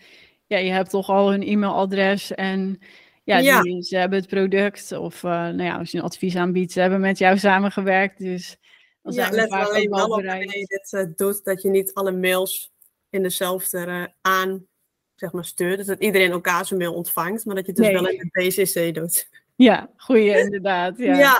ja, 0.47 0.57
je 0.57 0.71
hebt 0.71 0.89
toch 0.89 1.09
al 1.09 1.31
hun 1.31 1.43
e-mailadres 1.43 2.31
en 2.31 2.79
ja, 3.23 3.37
Ja. 3.37 3.61
Die, 3.61 3.83
ze 3.83 3.97
hebben 3.97 4.19
het 4.19 4.27
product 4.27 4.91
of 4.91 5.23
uh, 5.23 5.31
nou 5.31 5.63
ja, 5.63 5.77
als 5.77 5.91
je 5.91 5.97
een 5.97 6.03
advies 6.03 6.35
aanbiedt, 6.35 6.71
ze 6.71 6.79
hebben 6.79 6.99
met 6.99 7.17
jou 7.17 7.37
samengewerkt. 7.37 8.19
Dus 8.19 8.57
dan 9.01 9.13
zijn 9.13 9.29
Ja, 9.29 9.35
let 9.35 9.51
er 9.51 9.65
alleen 9.65 9.89
wel 9.89 10.05
op 10.05 10.09
wanneer 10.23 10.57
je 10.57 10.65
dit 10.65 10.93
eh, 10.93 11.05
doet, 11.15 11.43
dat 11.43 11.61
je 11.61 11.69
niet 11.69 11.93
alle 11.93 12.11
mails 12.11 12.73
in 13.09 13.23
dezelfde 13.23 13.77
eh, 13.77 14.03
aan 14.21 14.67
zeg 15.15 15.31
maar, 15.31 15.45
stuurt. 15.45 15.77
Dus 15.77 15.85
dat 15.87 15.99
iedereen 15.99 16.31
elkaar 16.31 16.65
zijn 16.65 16.79
mail 16.79 16.93
ontvangt, 16.93 17.45
maar 17.45 17.55
dat 17.55 17.65
je 17.65 17.71
het 17.71 17.81
dus 17.81 17.91
Nee. 17.91 18.01
wel 18.01 18.11
in 18.11 18.29
de 18.31 18.47
BCC 18.47 18.93
doet. 18.93 19.29
Ja, 19.55 19.89
goeie 19.97 20.39
inderdaad. 20.39 20.97
Ja. 20.97 21.17
Ja, 21.17 21.37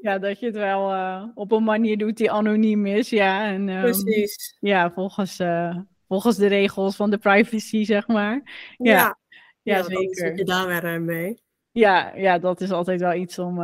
Ja, 0.00 0.18
dat 0.18 0.40
je 0.40 0.46
het 0.46 0.54
wel 0.54 0.92
eh, 0.92 1.24
op 1.34 1.52
een 1.52 1.64
manier 1.64 1.98
doet 1.98 2.16
die 2.16 2.30
anoniem 2.30 2.86
is. 2.86 3.10
Ja, 3.10 3.46
en 3.46 3.68
ehm, 3.68 3.80
precies. 3.80 4.56
ja, 4.60 4.90
volgens, 4.92 5.38
eh, 5.38 5.76
volgens 6.08 6.36
de 6.36 6.46
regels 6.46 6.96
van 6.96 7.10
de 7.10 7.18
privacy, 7.18 7.84
zeg 7.84 8.06
maar. 8.06 8.42
Ja, 8.76 8.92
Ja, 8.92 9.18
ja, 9.62 9.82
dan 9.82 9.84
zit 9.84 10.18
zeker. 10.18 10.36
je 10.36 10.44
daar 10.44 10.66
weer 10.66 10.84
eh, 10.94 11.00
mee. 11.00 11.40
Ja, 11.70 12.12
ja, 12.16 12.38
dat 12.38 12.60
is 12.60 12.70
altijd 12.70 13.00
wel 13.00 13.14
iets 13.14 13.38
om, 13.38 13.58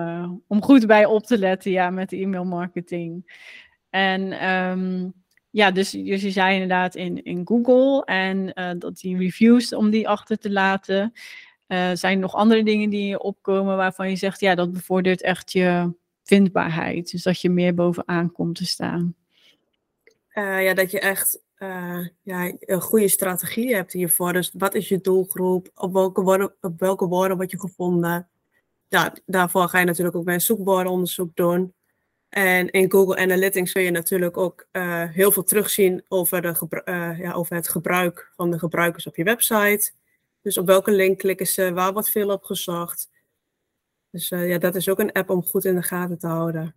om 0.46 0.62
goed 0.62 0.87
bij 0.87 1.04
op 1.04 1.22
te 1.25 1.38
letten, 1.38 1.70
ja, 1.70 1.90
met 1.90 2.11
de 2.11 2.16
e-mailmarketing. 2.20 3.40
En 3.90 4.32
ehm, 4.32 5.08
ja, 5.50 5.70
dus, 5.70 5.90
dus 5.90 6.22
je 6.22 6.30
zei 6.30 6.52
inderdaad 6.52 6.94
in, 6.94 7.22
in 7.22 7.42
Google 7.44 8.04
en 8.04 8.52
dat 8.78 8.96
die 8.96 9.16
reviews, 9.16 9.75
om 9.75 9.90
die 9.90 10.08
achter 10.08 10.38
te 10.38 10.50
laten. 10.50 11.12
Eh, 11.73 11.90
zijn 11.92 12.14
er 12.14 12.21
nog 12.21 12.35
andere 12.35 12.64
dingen 12.64 12.90
die 12.90 13.19
opkomen 13.19 13.76
waarvan 13.76 14.11
je 14.11 14.16
zegt, 14.16 14.40
ja, 14.40 14.54
dat 14.54 14.73
bevordert 14.73 15.23
echt 15.23 15.52
je 15.52 15.95
vindbaarheid. 16.23 17.11
Dus 17.11 17.23
dat 17.23 17.40
je 17.40 17.50
meer 17.50 17.75
bovenaan 17.75 18.33
komt 18.33 18.57
te 18.57 18.66
staan. 18.66 19.14
Eh, 20.28 20.64
ja, 20.64 20.75
dat 20.75 20.90
je 20.90 21.00
echt 21.00 21.42
eh, 21.54 22.07
ja, 22.23 22.52
een 22.59 22.81
goede 22.81 23.09
strategie 23.09 23.75
hebt 23.75 23.92
hiervoor. 23.92 24.33
Dus 24.33 24.50
wat 24.59 24.75
is 24.75 24.88
je 24.88 25.00
doelgroep? 25.00 25.71
Op 25.75 25.92
welke 25.92 26.23
woorden, 26.23 26.54
op 26.61 26.81
welke 26.81 27.07
woorden 27.07 27.37
word 27.37 27.50
je 27.50 27.61
gevonden? 27.61 28.28
Ja, 28.88 29.14
daarvoor 29.26 29.69
ga 29.69 29.78
je 29.78 29.85
natuurlijk 29.85 30.16
ook 30.16 30.25
bij 30.25 30.35
een 30.35 30.40
zoekwoordenonderzoek 30.40 31.37
doen. 31.37 31.75
En 32.28 32.71
in 32.71 32.90
Google 32.90 33.16
Analytics 33.16 33.73
kun 33.73 33.83
je 33.83 33.90
natuurlijk 33.90 34.37
ook 34.37 34.66
heel 35.12 35.33
veel 35.33 35.42
terugzien 35.42 36.04
over, 36.09 36.42
de 36.42 36.83
ja, 37.19 37.33
over 37.33 37.57
het 37.57 37.69
gebruik 37.69 38.33
van 38.37 38.50
de 38.50 38.59
gebruikers 38.59 39.07
op 39.07 39.16
je 39.16 39.25
website. 39.25 39.92
Dus 40.42 40.58
op 40.58 40.66
welke 40.66 40.90
link 40.90 41.18
klikken 41.18 41.46
ze, 41.46 41.72
waar 41.72 41.92
wordt 41.92 42.11
veel 42.11 42.30
op 42.30 42.42
gezocht. 42.42 43.11
Dus 44.11 44.30
eh, 44.30 44.49
ja, 44.49 44.58
dat 44.58 44.75
is 44.75 44.88
ook 44.88 44.99
een 44.99 45.12
app 45.12 45.30
om 45.30 45.42
goed 45.42 45.64
in 45.64 45.75
de 45.75 45.82
gaten 45.82 46.18
te 46.18 46.26
houden. 46.26 46.75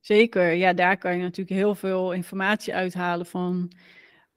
Zeker, 0.00 0.52
ja, 0.52 0.72
daar 0.72 0.98
kan 0.98 1.16
je 1.16 1.22
natuurlijk 1.22 1.56
heel 1.56 1.74
veel 1.74 2.12
informatie 2.12 2.74
uithalen 2.74 3.26
van 3.26 3.72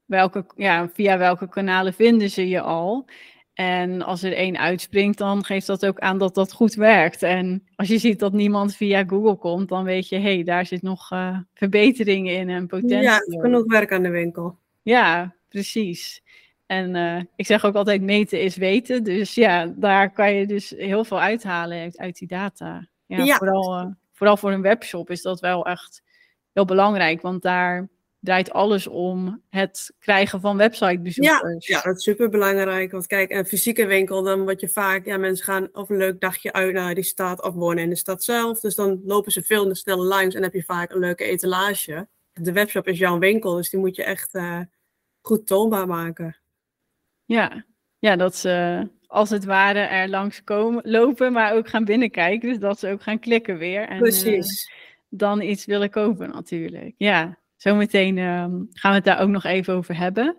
welke, 0.04 0.44
ja, 0.56 0.88
via 0.88 1.18
welke 1.18 1.48
kanalen 1.48 1.94
vinden 1.94 2.30
ze 2.30 2.48
je 2.48 2.60
al. 2.60 3.08
En 3.54 4.02
als 4.02 4.22
er 4.22 4.32
één 4.32 4.58
uitspringt, 4.58 5.18
dan 5.18 5.44
geeft 5.44 5.66
dat 5.66 5.86
ook 5.86 5.98
aan 5.98 6.18
dat 6.18 6.34
dat 6.34 6.52
goed 6.52 6.74
werkt. 6.74 7.22
En 7.22 7.68
als 7.76 7.88
je 7.88 7.98
ziet 7.98 8.18
dat 8.18 8.32
niemand 8.32 8.76
via 8.76 9.04
Google 9.04 9.36
komt, 9.36 9.68
dan 9.68 9.84
weet 9.84 10.08
je, 10.08 10.16
hé, 10.16 10.34
hey, 10.34 10.44
daar 10.44 10.66
zit 10.66 10.82
nog 10.82 11.10
eh, 11.10 11.38
verbeteringen 11.54 12.34
in 12.34 12.48
en 12.48 12.66
potentie. 12.66 13.00
Ja, 13.00 13.18
genoeg 13.18 13.64
werk 13.66 13.92
aan 13.92 14.02
de 14.02 14.10
winkel. 14.10 14.58
Ja, 14.82 15.34
precies. 15.48 16.22
En 16.68 16.94
eh, 16.94 17.22
ik 17.36 17.46
zeg 17.46 17.64
ook 17.64 17.74
altijd, 17.74 18.02
meten 18.02 18.40
is 18.40 18.56
weten. 18.56 19.04
Dus 19.04 19.34
ja, 19.34 19.72
daar 19.76 20.12
kan 20.12 20.34
je 20.34 20.46
dus 20.46 20.70
heel 20.70 21.04
veel 21.04 21.20
uithalen 21.20 21.80
uit, 21.80 21.98
uit 21.98 22.18
die 22.18 22.28
data. 22.28 22.88
Ja, 23.06 23.24
Ja. 23.24 23.36
Vooral, 23.36 23.74
eh, 23.74 23.86
vooral 24.12 24.36
voor 24.36 24.52
een 24.52 24.62
webshop 24.62 25.10
is 25.10 25.22
dat 25.22 25.40
wel 25.40 25.66
echt 25.66 26.02
heel 26.52 26.64
belangrijk. 26.64 27.20
Want 27.20 27.42
daar 27.42 27.88
draait 28.20 28.50
alles 28.50 28.86
om 28.86 29.42
het 29.50 29.94
krijgen 29.98 30.40
van 30.40 30.50
Ja, 30.50 30.56
websitebezoekers. 30.56 31.66
ja, 31.66 31.80
dat 31.82 31.96
is 31.96 32.02
super 32.02 32.28
belangrijk. 32.28 32.90
Want 32.90 33.06
kijk, 33.06 33.30
een 33.30 33.46
fysieke 33.46 33.86
winkel, 33.86 34.22
dan 34.22 34.42
word 34.42 34.60
je 34.60 34.68
vaak, 34.68 35.04
ja, 35.04 35.16
mensen 35.16 35.44
gaan 35.44 35.68
of 35.72 35.88
een 35.88 35.96
leuk 35.96 36.20
dagje 36.20 36.52
uit 36.52 36.72
naar 36.72 36.94
die 36.94 37.04
stad 37.04 37.42
of 37.42 37.54
wonen 37.54 37.82
in 37.82 37.90
de 37.90 37.96
stad 37.96 38.24
zelf. 38.24 38.60
Dus 38.60 38.74
dan 38.74 39.00
lopen 39.04 39.32
ze 39.32 39.42
veel 39.42 39.74
sneller 39.74 40.04
langs 40.04 40.34
en 40.34 40.42
heb 40.42 40.52
je 40.52 40.64
vaak 40.64 40.90
een 40.90 40.98
leuke 40.98 41.24
etalage. 41.24 42.08
De 42.32 42.52
webshop 42.52 42.86
is 42.88 42.98
jouw 42.98 43.18
winkel, 43.18 43.54
dus 43.54 43.70
die 43.70 43.80
moet 43.80 43.96
je 43.96 44.04
echt 44.04 44.34
eh, 44.34 44.60
goed 45.20 45.46
toonbaar 45.46 45.86
maken. 45.86 46.36
Ja, 47.28 47.64
ja 47.98 48.16
dat 48.16 48.36
ze 48.36 48.86
als 49.06 49.30
het 49.30 49.44
ware 49.44 49.78
er 49.78 50.08
langs 50.08 50.44
komen, 50.44 50.90
lopen, 50.90 51.32
maar 51.32 51.54
ook 51.54 51.68
gaan 51.68 51.84
binnenkijken. 51.84 52.48
Dus 52.48 52.58
dat 52.58 52.78
ze 52.78 52.90
ook 52.90 53.02
gaan 53.02 53.18
klikken 53.18 53.58
weer. 53.58 53.82
En, 53.82 53.94
eh, 53.94 53.98
Precies. 53.98 54.72
dan 55.08 55.40
iets 55.40 55.64
willen 55.64 55.90
kopen 55.90 56.30
natuurlijk. 56.30 56.94
Ja, 56.96 57.38
zometeen 57.56 58.18
ehm, 58.18 58.52
gaan 58.70 58.90
we 58.90 58.96
het 58.96 59.04
daar 59.04 59.20
ook 59.20 59.28
nog 59.28 59.44
even 59.44 59.74
over 59.74 59.96
hebben. 59.96 60.36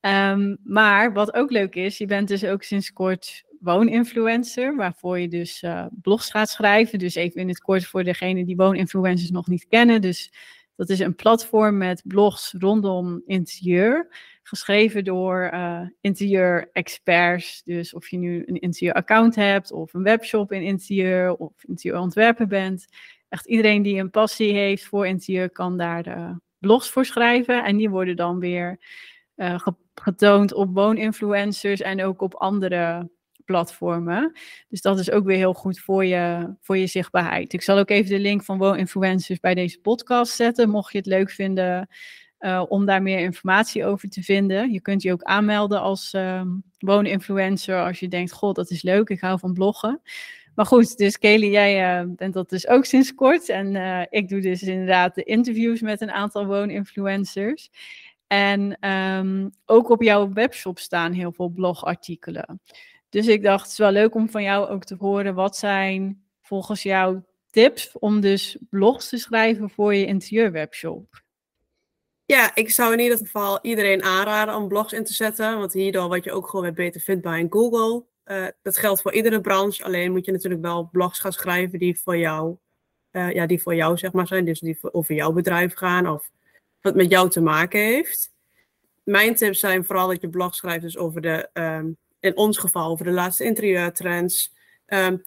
Ehm, 0.00 0.56
maar 0.64 1.12
wat 1.12 1.34
ook 1.34 1.50
leuk 1.50 1.74
is, 1.74 1.98
je 1.98 2.06
bent 2.06 2.28
dus 2.28 2.44
ook 2.44 2.62
sinds 2.62 2.92
kort 2.92 3.44
wooninfluencer, 3.60 4.76
waarvoor 4.76 5.18
je 5.18 5.28
dus 5.28 5.62
eh, 5.62 5.86
blogs 6.02 6.30
gaat 6.30 6.50
schrijven. 6.50 6.98
Dus 6.98 7.14
even 7.14 7.40
in 7.40 7.48
het 7.48 7.60
kort 7.60 7.86
voor 7.86 8.04
degene 8.04 8.44
die 8.44 8.56
wooninfluencers 8.56 9.30
nog 9.30 9.46
niet 9.46 9.66
kennen. 9.66 10.00
Dus 10.00 10.32
dat 10.76 10.88
is 10.88 10.98
een 10.98 11.14
platform 11.14 11.76
met 11.76 12.02
blogs 12.04 12.54
rondom 12.58 13.22
interieur, 13.26 14.08
geschreven 14.42 15.04
door 15.04 15.42
eh 15.42 15.80
interieur-experts. 16.00 17.62
Dus 17.64 17.94
of 17.94 18.08
je 18.08 18.16
nu 18.16 18.42
een 18.46 18.60
interieur-account 18.60 19.34
hebt, 19.34 19.72
of 19.72 19.94
een 19.94 20.02
webshop 20.02 20.52
in 20.52 20.62
interieur, 20.62 21.36
of 21.36 21.52
interieurontwerper 21.64 22.46
bent 22.46 22.86
echt 23.28 23.46
iedereen 23.46 23.82
die 23.82 23.98
een 24.00 24.10
passie 24.10 24.52
heeft 24.52 24.84
voor 24.84 25.06
interieur 25.06 25.50
kan 25.50 25.76
daar 25.78 26.06
eh, 26.06 26.30
blogs 26.58 26.90
voor 26.90 27.04
schrijven. 27.04 27.64
En 27.64 27.76
die 27.76 27.90
worden 27.90 28.16
dan 28.16 28.38
weer 28.38 28.78
eh, 29.34 29.58
ge- 29.58 29.74
getoond 29.94 30.52
op 30.54 30.74
wooninfluencers 30.74 31.80
en 31.80 32.02
ook 32.04 32.20
op 32.20 32.34
andere 32.34 33.10
platformen. 33.44 34.38
Dus 34.68 34.80
dat 34.80 34.98
is 34.98 35.10
ook 35.10 35.24
weer 35.24 35.36
heel 35.36 35.54
goed 35.54 35.80
voor 35.80 36.04
je, 36.04 36.54
voor 36.60 36.76
je 36.76 36.86
zichtbaarheid. 36.86 37.52
Ik 37.52 37.62
zal 37.62 37.78
ook 37.78 37.90
even 37.90 38.10
de 38.10 38.18
link 38.18 38.42
van 38.42 38.58
wooninfluencers 38.58 39.40
bij 39.40 39.54
deze 39.54 39.80
podcast 39.80 40.32
zetten, 40.32 40.70
mocht 40.70 40.92
je 40.92 40.98
het 40.98 41.06
leuk 41.06 41.30
vinden 41.30 41.88
eh, 42.38 42.64
om 42.68 42.86
daar 42.86 43.02
meer 43.02 43.18
informatie 43.18 43.84
over 43.84 44.08
te 44.08 44.22
vinden. 44.22 44.72
Je 44.72 44.80
kunt 44.80 45.02
je 45.02 45.12
ook 45.12 45.22
aanmelden 45.22 45.80
als 45.80 46.12
ehm 46.12 46.48
wooninfluencer 46.84 47.84
als 47.84 48.00
je 48.00 48.08
denkt, 48.08 48.32
god, 48.32 48.56
dat 48.56 48.70
is 48.70 48.82
leuk, 48.82 49.08
ik 49.08 49.20
hou 49.20 49.38
van 49.38 49.52
bloggen. 49.52 50.00
Maar 50.54 50.66
goed, 50.66 50.96
dus 50.96 51.18
Kelly, 51.18 51.50
jij 51.50 52.00
eh, 52.00 52.06
bent 52.08 52.34
dat 52.34 52.50
dus 52.50 52.68
ook 52.68 52.84
sinds 52.84 53.14
kort. 53.14 53.48
En 53.48 53.76
eh, 53.76 54.02
ik 54.08 54.28
doe 54.28 54.40
dus 54.40 54.62
inderdaad 54.62 55.14
de 55.14 55.22
interviews 55.22 55.80
met 55.80 56.00
een 56.00 56.10
aantal 56.10 56.46
wooninfluencers. 56.46 57.70
En 58.26 58.76
ehm, 58.80 59.48
ook 59.64 59.88
op 59.88 60.02
jouw 60.02 60.32
webshop 60.32 60.78
staan 60.78 61.12
heel 61.12 61.32
veel 61.32 61.48
blogartikelen. 61.48 62.60
Dus 63.14 63.26
ik 63.26 63.42
dacht, 63.42 63.62
het 63.62 63.70
is 63.70 63.78
wel 63.78 63.90
leuk 63.90 64.14
om 64.14 64.30
van 64.30 64.42
jou 64.42 64.68
ook 64.68 64.84
te 64.84 64.96
horen. 64.98 65.34
Wat 65.34 65.56
zijn 65.56 66.24
volgens 66.42 66.82
jou 66.82 67.20
tips 67.50 67.92
om 67.98 68.20
dus 68.20 68.56
blogs 68.70 69.08
te 69.08 69.18
schrijven 69.18 69.70
voor 69.70 69.94
je 69.94 70.06
interieurwebshop? 70.06 71.22
Ja, 72.24 72.54
ik 72.54 72.70
zou 72.70 72.92
in 72.92 72.98
ieder 72.98 73.18
geval 73.18 73.58
iedereen 73.62 74.02
aanraden 74.02 74.56
om 74.56 74.68
blogs 74.68 74.92
in 74.92 75.04
te 75.04 75.12
zetten. 75.12 75.58
Want 75.58 75.72
hierdoor 75.72 76.06
word 76.06 76.24
je 76.24 76.32
ook 76.32 76.48
gewoon 76.48 76.64
weer 76.64 76.74
beter 76.74 77.00
vindbaar 77.00 77.38
in 77.38 77.52
Google. 77.52 78.04
Eh, 78.24 78.46
dat 78.62 78.76
geldt 78.76 79.02
voor 79.02 79.12
iedere 79.12 79.40
branche. 79.40 79.84
Alleen 79.84 80.12
moet 80.12 80.24
je 80.24 80.32
natuurlijk 80.32 80.62
wel 80.62 80.88
blogs 80.92 81.18
gaan 81.18 81.32
schrijven 81.32 81.78
die 81.78 82.00
voor 82.00 82.16
jou, 82.16 82.56
eh, 83.10 83.32
ja, 83.32 83.46
die 83.46 83.62
voor 83.62 83.74
jou 83.74 83.96
zeg 83.96 84.12
maar 84.12 84.26
zijn. 84.26 84.44
Dus 84.44 84.60
die 84.60 84.78
over 84.80 85.14
jouw 85.14 85.32
bedrijf 85.32 85.74
gaan 85.74 86.08
of 86.08 86.30
wat 86.80 86.94
met 86.94 87.10
jou 87.10 87.30
te 87.30 87.40
maken 87.40 87.80
heeft. 87.80 88.32
Mijn 89.04 89.34
tips 89.34 89.60
zijn 89.60 89.84
vooral 89.84 90.08
dat 90.08 90.20
je 90.20 90.28
blog 90.28 90.54
schrijft 90.54 90.82
dus 90.82 90.96
over 90.96 91.20
de, 91.20 91.48
ehm, 91.52 91.90
in 92.24 92.36
ons 92.36 92.58
geval, 92.58 92.90
over 92.90 93.04
de 93.04 93.10
laatste 93.10 93.44
interieurtrends. 93.44 94.52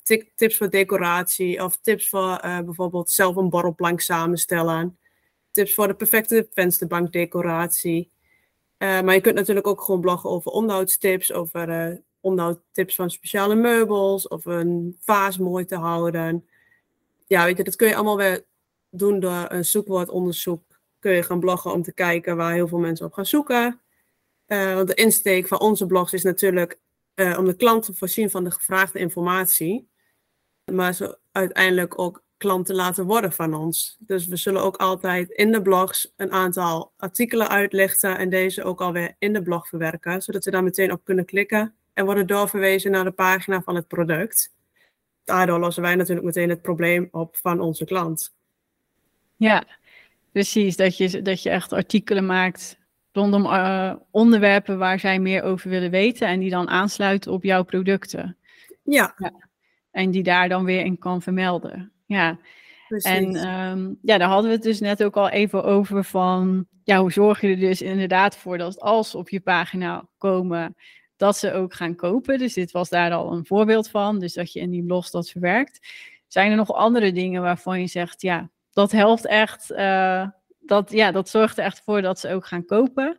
Ti- 0.04 0.32
tips 0.36 0.58
voor 0.58 0.70
decoratie 0.70 1.64
of 1.64 1.78
tips 1.78 2.10
voor 2.10 2.36
eh, 2.36 2.60
bijvoorbeeld 2.60 3.10
zelf 3.10 3.36
een 3.36 3.50
borrelplank 3.50 4.02
samenstellen. 4.02 4.98
Tips 5.52 5.74
voor 5.74 5.88
de 5.88 5.94
perfecte 5.94 6.48
vensterbankdecoratie. 6.54 8.12
Eh, 8.78 9.02
maar 9.02 9.14
je 9.14 9.22
kunt 9.22 9.36
natuurlijk 9.36 9.68
ook 9.68 9.82
gewoon 9.82 10.02
bloggen 10.02 10.30
over 10.30 10.52
onderhoudstips, 10.52 11.32
over 11.32 11.70
eh 11.70 11.96
onderhoudtips 12.20 12.96
van 12.96 13.10
speciale 13.10 13.56
meubels, 13.56 14.28
of 14.28 14.46
een 14.46 14.98
vaas 15.02 15.38
mooi 15.38 15.66
te 15.66 15.76
houden. 15.76 16.48
Ja, 17.28 17.44
weet 17.44 17.58
je, 17.58 17.64
dat 17.64 17.76
kun 17.76 17.88
je 17.88 17.96
allemaal 17.96 18.18
weer 18.18 18.46
doen 18.90 19.20
door 19.20 19.46
een 19.48 19.66
zoekwoordonderzoek. 19.66 20.64
Kun 21.00 21.12
je 21.12 21.24
gaan 21.24 21.40
bloggen 21.40 21.72
om 21.72 21.84
te 21.84 21.94
kijken 21.94 22.38
waar 22.38 22.54
heel 22.54 22.68
veel 22.68 22.78
mensen 22.78 23.06
op 23.06 23.14
gaan 23.14 23.26
zoeken. 23.26 23.82
Want 24.48 24.88
de 24.88 24.94
insteek 24.94 25.48
van 25.48 25.60
onze 25.60 25.86
blogs 25.86 26.14
is 26.14 26.24
natuurlijk 26.24 26.80
eh, 27.18 27.38
om 27.38 27.46
de 27.46 27.56
klant 27.56 27.84
te 27.84 27.94
voorzien 27.94 28.30
van 28.30 28.44
de 28.44 28.52
gevraagde 28.52 29.00
informatie. 29.00 29.90
Maar 30.72 30.94
ze 30.94 31.18
uiteindelijk 31.32 32.00
ook 32.00 32.24
klant 32.38 32.66
te 32.66 32.74
laten 32.74 33.06
worden 33.06 33.32
van 33.32 33.54
ons. 33.54 33.98
Dus 34.00 34.28
we 34.28 34.36
zullen 34.36 34.62
ook 34.62 34.76
altijd 34.76 35.30
in 35.30 35.52
de 35.52 35.62
blogs 35.62 36.14
een 36.16 36.32
aantal 36.32 36.94
artikelen 36.98 37.50
uitlichten 37.50 38.18
en 38.18 38.30
deze 38.30 38.64
ook 38.64 38.82
alweer 38.82 39.16
in 39.20 39.34
de 39.34 39.42
blog 39.42 39.68
verwerken, 39.68 40.22
zodat 40.22 40.44
ze 40.44 40.52
daar 40.52 40.64
meteen 40.64 40.92
op 40.92 41.04
kunnen 41.04 41.26
klikken 41.26 41.76
en 41.94 42.06
worden 42.06 42.28
doorverwezen 42.28 42.92
naar 42.92 43.04
de 43.04 43.12
pagina 43.12 43.62
van 43.62 43.76
het 43.76 43.88
product. 43.88 44.54
Daardoor 45.24 45.60
lossen 45.60 45.84
wij 45.84 45.96
natuurlijk 45.96 46.26
meteen 46.26 46.50
het 46.50 46.62
probleem 46.62 47.08
op 47.12 47.38
van 47.38 47.60
onze 47.60 47.86
klant. 47.86 48.36
Ja, 49.36 49.68
precies. 50.32 50.76
Dat 50.76 50.98
je, 50.98 51.22
dat 51.22 51.44
je 51.44 51.50
echt 51.50 51.74
artikelen 51.74 52.26
maakt 52.26 52.78
rondom 53.18 53.46
uh, 53.46 53.94
onderwerpen 54.12 54.78
waar 54.78 55.00
zij 55.00 55.20
meer 55.20 55.44
over 55.44 55.70
willen 55.70 55.92
weten 55.92 56.28
en 56.28 56.40
die 56.40 56.50
dan 56.50 56.70
aansluiten 56.70 57.32
op 57.32 57.44
jouw 57.44 57.64
producten. 57.64 58.38
Ja. 58.84 59.14
ja. 59.18 59.34
En 59.92 60.12
die 60.12 60.24
daar 60.24 60.50
dan 60.50 60.66
weer 60.66 60.86
in 60.86 60.98
kan 60.98 61.22
vermelden. 61.22 61.92
Ja. 62.06 62.40
Precies. 62.88 63.12
En 63.12 63.48
um, 63.50 63.98
ja, 64.02 64.18
daar 64.18 64.28
hadden 64.28 64.50
we 64.50 64.56
het 64.56 64.66
dus 64.66 64.80
net 64.80 65.04
ook 65.04 65.18
al 65.18 65.30
even 65.30 65.64
over 65.64 66.04
van, 66.04 66.68
ja, 66.84 67.00
hoe 67.00 67.12
zorg 67.12 67.42
je 67.42 67.48
er 67.48 67.60
dus 67.60 67.82
inderdaad 67.82 68.38
voor 68.38 68.58
dat 68.58 68.80
als 68.80 69.16
op 69.16 69.30
je 69.30 69.40
pagina 69.40 70.08
komen, 70.18 70.76
dat 71.18 71.38
ze 71.38 71.54
ook 71.54 71.74
gaan 71.74 71.96
kopen. 71.96 72.38
Dus 72.38 72.54
dit 72.54 72.72
was 72.72 72.90
daar 72.90 73.12
al 73.12 73.34
een 73.34 73.46
voorbeeld 73.46 73.90
van, 73.90 74.20
dus 74.20 74.34
dat 74.34 74.54
je 74.54 74.60
in 74.60 74.70
die 74.70 74.84
blog 74.84 75.10
dat 75.10 75.30
verwerkt. 75.30 75.88
Zijn 76.28 76.52
er 76.52 76.58
nog 76.58 76.74
andere 76.74 77.12
dingen 77.12 77.42
waarvan 77.42 77.80
je 77.80 77.88
zegt, 77.88 78.22
ja, 78.22 78.50
dat 78.72 78.92
helpt 78.92 79.26
echt, 79.26 79.72
uh, 79.72 80.28
dat, 80.68 80.92
ja, 80.92 81.12
dat 81.12 81.30
zorgt 81.30 81.58
er 81.58 81.64
echt 81.64 81.82
voor 81.84 82.02
dat 82.02 82.20
ze 82.20 82.34
ook 82.34 82.46
gaan 82.46 82.66
kopen? 82.66 83.18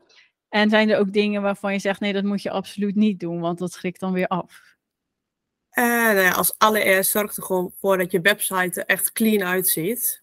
En 0.48 0.70
zijn 0.70 0.90
er 0.90 0.98
ook 0.98 1.12
dingen 1.12 1.42
waarvan 1.42 1.72
je 1.72 1.78
zegt, 1.78 2.00
nee, 2.00 2.12
dat 2.12 2.24
moet 2.24 2.42
je 2.42 2.50
absoluut 2.50 2.94
niet 2.94 3.20
doen, 3.20 3.40
want 3.40 3.58
dat 3.58 3.72
schrikt 3.72 4.00
dan 4.00 4.12
weer 4.12 4.26
af? 4.26 4.76
Uh, 5.72 5.84
nou 5.84 6.18
ja, 6.18 6.30
als 6.30 6.54
allereerst 6.58 7.10
zorg 7.10 7.36
er 7.36 7.42
gewoon 7.42 7.72
voor 7.80 7.98
dat 7.98 8.10
je 8.10 8.20
website 8.20 8.80
er 8.80 8.86
echt 8.86 9.12
clean 9.12 9.44
uitziet. 9.44 10.22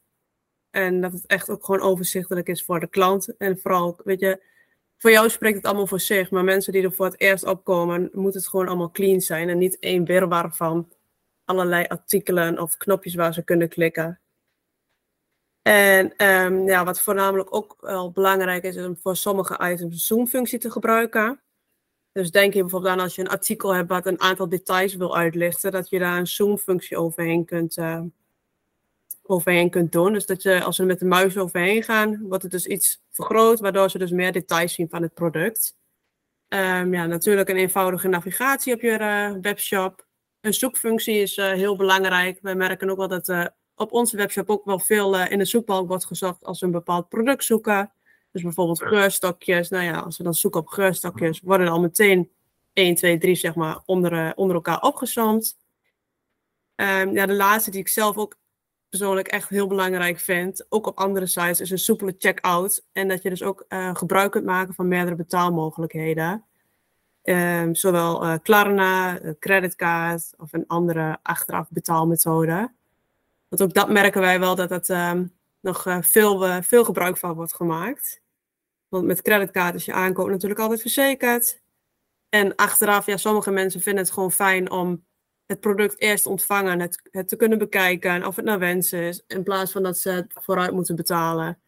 En 0.70 1.02
dat 1.02 1.12
het 1.12 1.26
echt 1.26 1.50
ook 1.50 1.66
gewoon 1.66 1.82
overzichtelijk 1.82 2.48
is 2.48 2.64
voor 2.64 2.80
de 2.80 2.88
klant. 2.88 3.38
En 3.38 3.60
vooral, 3.60 4.00
weet 4.04 4.20
je, 4.20 4.44
voor 4.98 5.12
jou 5.12 5.30
spreekt 5.30 5.56
het 5.56 5.66
allemaal 5.66 5.88
voor 5.88 6.00
zich. 6.00 6.32
Maar 6.32 6.44
mensen 6.44 6.74
die 6.74 6.84
er 6.84 6.94
voor 6.94 7.06
het 7.06 7.20
eerst 7.20 7.46
opkomen, 7.46 8.10
moet 8.14 8.34
het 8.34 8.48
gewoon 8.48 8.68
allemaal 8.68 8.92
clean 8.92 9.22
zijn. 9.22 9.50
En 9.50 9.58
niet 9.58 9.80
één 9.80 10.06
wirwar 10.06 10.56
van 10.56 10.92
allerlei 11.46 11.86
artikelen 11.88 12.60
of 12.60 12.78
knopjes 12.78 13.16
waar 13.16 13.34
ze 13.34 13.44
kunnen 13.44 13.70
klikken. 13.70 14.20
En 15.68 16.26
um, 16.26 16.68
ja, 16.68 16.84
wat 16.84 17.02
voornamelijk 17.02 17.56
ook 17.56 17.76
wel 17.80 18.12
belangrijk 18.12 18.64
is, 18.64 18.76
is 18.76 18.86
om 18.86 18.98
voor 18.98 19.16
sommige 19.16 19.54
items 19.54 19.82
een 19.82 20.00
zoom-functie 20.00 20.60
te 20.60 20.72
gebruiken. 20.72 21.42
Dus 22.12 22.32
denk 22.32 22.54
je 22.54 22.62
bijvoorbeeld 22.62 22.94
aan 22.94 23.00
als 23.00 23.16
je 23.16 23.22
een 23.22 23.30
artikel 23.30 23.76
hebt 23.76 23.90
wat 23.90 24.06
een 24.06 24.22
aantal 24.22 24.50
details 24.50 24.96
wil 24.96 25.18
uitlichten, 25.18 25.72
dat 25.72 25.90
je 25.90 26.00
daar 26.00 26.18
een 26.18 26.28
zoom-functie 26.28 26.98
overheen 26.98 27.46
kunt, 27.46 27.78
uh, 27.78 28.02
overheen 29.22 29.70
kunt 29.70 29.92
doen. 29.92 30.14
Dus 30.14 30.26
dat 30.26 30.42
je 30.42 30.64
als 30.64 30.78
we 30.78 30.84
met 30.84 31.00
de 31.00 31.06
muis 31.06 31.38
overheen 31.38 31.84
gaan, 31.84 32.28
wordt 32.28 32.44
het 32.44 32.52
dus 32.52 32.66
iets 32.66 33.02
vergroot, 33.12 33.60
waardoor 33.60 33.90
ze 33.90 33.98
dus 33.98 34.12
meer 34.12 34.32
details 34.32 34.74
zien 34.74 34.90
van 34.90 35.02
het 35.02 35.14
product. 35.14 35.76
Um, 36.48 36.94
ja, 36.94 37.06
natuurlijk 37.06 37.50
een 37.50 37.58
eenvoudige 37.58 38.08
navigatie 38.08 38.74
op 38.74 38.82
je 38.82 39.00
uh, 39.00 39.42
webshop. 39.42 40.08
Een 40.42 40.54
zoekfunctie 40.54 41.22
is 41.22 41.38
uh, 41.38 41.52
heel 41.52 41.76
belangrijk. 41.76 42.40
Wij 42.42 42.56
merken 42.56 42.90
ook 42.90 42.98
wel 42.98 43.08
dat 43.08 43.54
op 43.76 43.92
onze 43.92 44.18
webshop 44.18 44.50
ook 44.50 44.66
wel 44.66 44.80
veel 44.80 45.24
in 45.26 45.38
de 45.38 45.46
zoekbalk 45.46 45.88
wordt 45.88 46.06
gezocht 46.06 46.44
als 46.44 46.60
we 46.60 46.66
een 46.66 46.72
bepaald 46.72 47.10
product 47.10 47.44
zoeken. 47.44 47.92
Dus 48.32 48.42
bijvoorbeeld 48.42 48.84
geurstokjes. 48.84 49.70
Nou 49.70 49.84
ja, 49.84 50.00
als 50.00 50.18
we 50.18 50.24
dan 50.24 50.34
zoeken 50.34 50.60
op 50.60 50.68
geurstokjes, 50.68 51.42
worden 51.42 51.68
al 51.68 51.80
meteen 51.80 52.32
1, 52.74 52.96
2, 52.96 53.18
3 53.18 53.36
zeg 53.36 53.56
maar 53.56 53.80
onder, 53.86 54.14
uh, 54.14 54.32
onder 54.36 54.56
elkaar 54.56 54.82
opgesomd. 54.82 55.58
Um, 56.76 57.14
ja, 57.14 57.26
de 57.26 57.34
laatste 57.34 57.72
die 57.72 57.80
ik 57.80 57.88
zelf 57.88 58.18
ook 58.18 58.38
persoonlijk 58.90 59.28
echt 59.28 59.50
heel 59.50 59.68
belangrijk 59.68 60.20
vind, 60.20 60.66
ook 60.70 60.88
op 60.88 60.98
andere 60.98 61.26
sites, 61.26 61.60
is 61.60 61.72
een 61.72 61.78
soepele 61.78 62.16
checkout. 62.18 62.86
En 62.92 63.08
dat 63.08 63.22
je 63.22 63.30
dus 63.30 63.44
ook 63.44 63.66
uh, 63.70 63.96
gebruik 63.96 64.32
kunt 64.32 64.46
maken 64.46 64.74
van 64.74 64.88
meerdere 64.88 65.16
betaalmogelijkheden. 65.16 66.46
Um, 67.24 67.76
zowel 67.76 68.24
uh, 68.24 68.34
Klarna, 68.44 69.20
creditcard 69.40 70.34
of 70.38 70.54
een 70.54 70.68
andere 70.68 71.18
achteraf 71.22 71.68
betaalmethode. 71.70 72.72
Want 73.48 73.62
ook 73.62 73.74
dat 73.74 73.90
merken 73.90 74.22
wij 74.22 74.40
wel 74.40 74.56
dat 74.56 74.70
het 74.70 74.90
um, 74.90 75.34
nog 75.60 75.86
uh, 75.86 75.98
veel, 76.02 76.64
veel 76.64 76.84
gebruik 76.84 77.18
van 77.18 77.34
wordt 77.34 77.56
gemaakt. 77.56 78.22
Want 78.88 79.06
met 79.06 79.22
creditcard 79.22 79.76
is 79.76 79.86
je 79.86 79.94
aankoop 79.94 80.30
natuurlijk 80.30 80.60
altijd 80.60 80.82
verzekerd. 80.82 81.62
En 82.30 82.56
achteraf, 82.56 83.06
ja, 83.06 83.18
sommige 83.18 83.52
mensen 83.52 83.82
vinden 83.82 84.04
het 84.04 84.14
gewoon 84.14 84.32
fijn 84.32 84.72
om 84.72 85.06
het 85.46 85.60
product 85.60 86.02
eerst 86.02 86.26
ontvangen, 86.26 86.80
het, 86.80 87.10
het 87.12 87.28
te 87.28 87.36
kunnen 87.36 87.58
bekijken 87.58 88.26
of 88.26 88.36
het 88.36 88.46
naar 88.46 88.60
wens 88.60 88.94
is, 88.94 89.24
in 89.28 89.44
plaats 89.44 89.72
van 89.72 89.84
dat 89.84 89.98
ze 89.98 90.10
het 90.10 90.34
vooruit 90.34 90.72
moeten 90.72 90.96
betalen. 90.96 91.60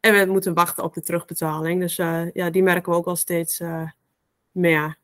En 0.00 0.26
we 0.26 0.32
moeten 0.32 0.54
wachten 0.54 0.84
op 0.84 0.94
de 0.94 1.00
terugbetaling. 1.00 1.80
Dus 1.80 1.98
uh, 1.98 2.32
ja, 2.32 2.50
die 2.50 2.62
merken 2.62 2.92
we 2.92 2.98
ook 2.98 3.06
al 3.06 3.16
steeds 3.16 3.62
meer. 4.50 4.99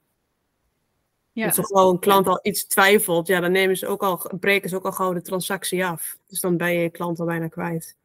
Ja. 1.36 1.46
Als 1.46 1.58
gewoon 1.60 1.92
een 1.92 1.98
klant 1.98 2.26
al 2.26 2.38
iets 2.42 2.66
twijfelt, 2.66 3.26
ja, 3.26 3.40
dan 3.40 3.52
nemen 3.52 3.76
ze 3.76 3.86
ook 3.86 4.02
al, 4.02 4.30
breken 4.40 4.68
ze 4.68 4.76
ook 4.76 4.84
al 4.84 4.92
gauw 4.92 5.12
de 5.12 5.22
transactie 5.22 5.86
af. 5.86 6.18
Dus 6.28 6.40
dan 6.40 6.56
ben 6.56 6.72
je 6.72 6.80
je 6.80 6.90
klant 6.90 7.20
al 7.20 7.26
bijna 7.26 7.48
kwijt 7.48 7.96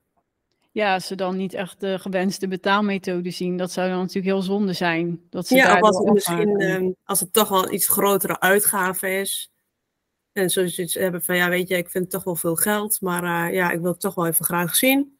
ja, 0.71 0.99
ze 0.99 1.15
dan 1.15 1.37
niet 1.37 1.53
echt 1.53 1.79
de 1.79 1.99
gewenste 1.99 2.47
betaalmethode 2.47 3.31
zien. 3.31 3.57
Dat 3.57 3.71
zou 3.71 3.89
dan 3.89 3.97
natuurlijk 3.97 4.25
heel 4.25 4.41
zonde 4.41 4.73
zijn. 4.73 5.21
Dat 5.29 5.47
ze 5.47 5.55
ja, 5.55 5.79
als 5.79 5.97
het 5.97 6.13
misschien 6.13 6.59
ehm, 6.59 6.91
als 7.03 7.19
het 7.19 7.33
toch 7.33 7.49
wel 7.49 7.65
een 7.65 7.73
iets 7.73 7.87
grotere 7.87 8.39
uitgave 8.39 9.09
is. 9.09 9.51
En 10.31 10.49
zoals 10.49 10.75
je 10.75 10.99
hebben 10.99 11.23
van 11.23 11.35
ja, 11.35 11.49
weet 11.49 11.67
je, 11.67 11.77
ik 11.77 11.89
vind 11.89 12.03
het 12.03 12.13
toch 12.13 12.23
wel 12.23 12.35
veel 12.35 12.55
geld, 12.55 13.01
maar 13.01 13.23
uh, 13.23 13.55
ja, 13.55 13.71
ik 13.71 13.81
wil 13.81 13.91
het 13.91 13.99
toch 13.99 14.15
wel 14.15 14.27
even 14.27 14.45
graag 14.45 14.75
zien. 14.75 15.17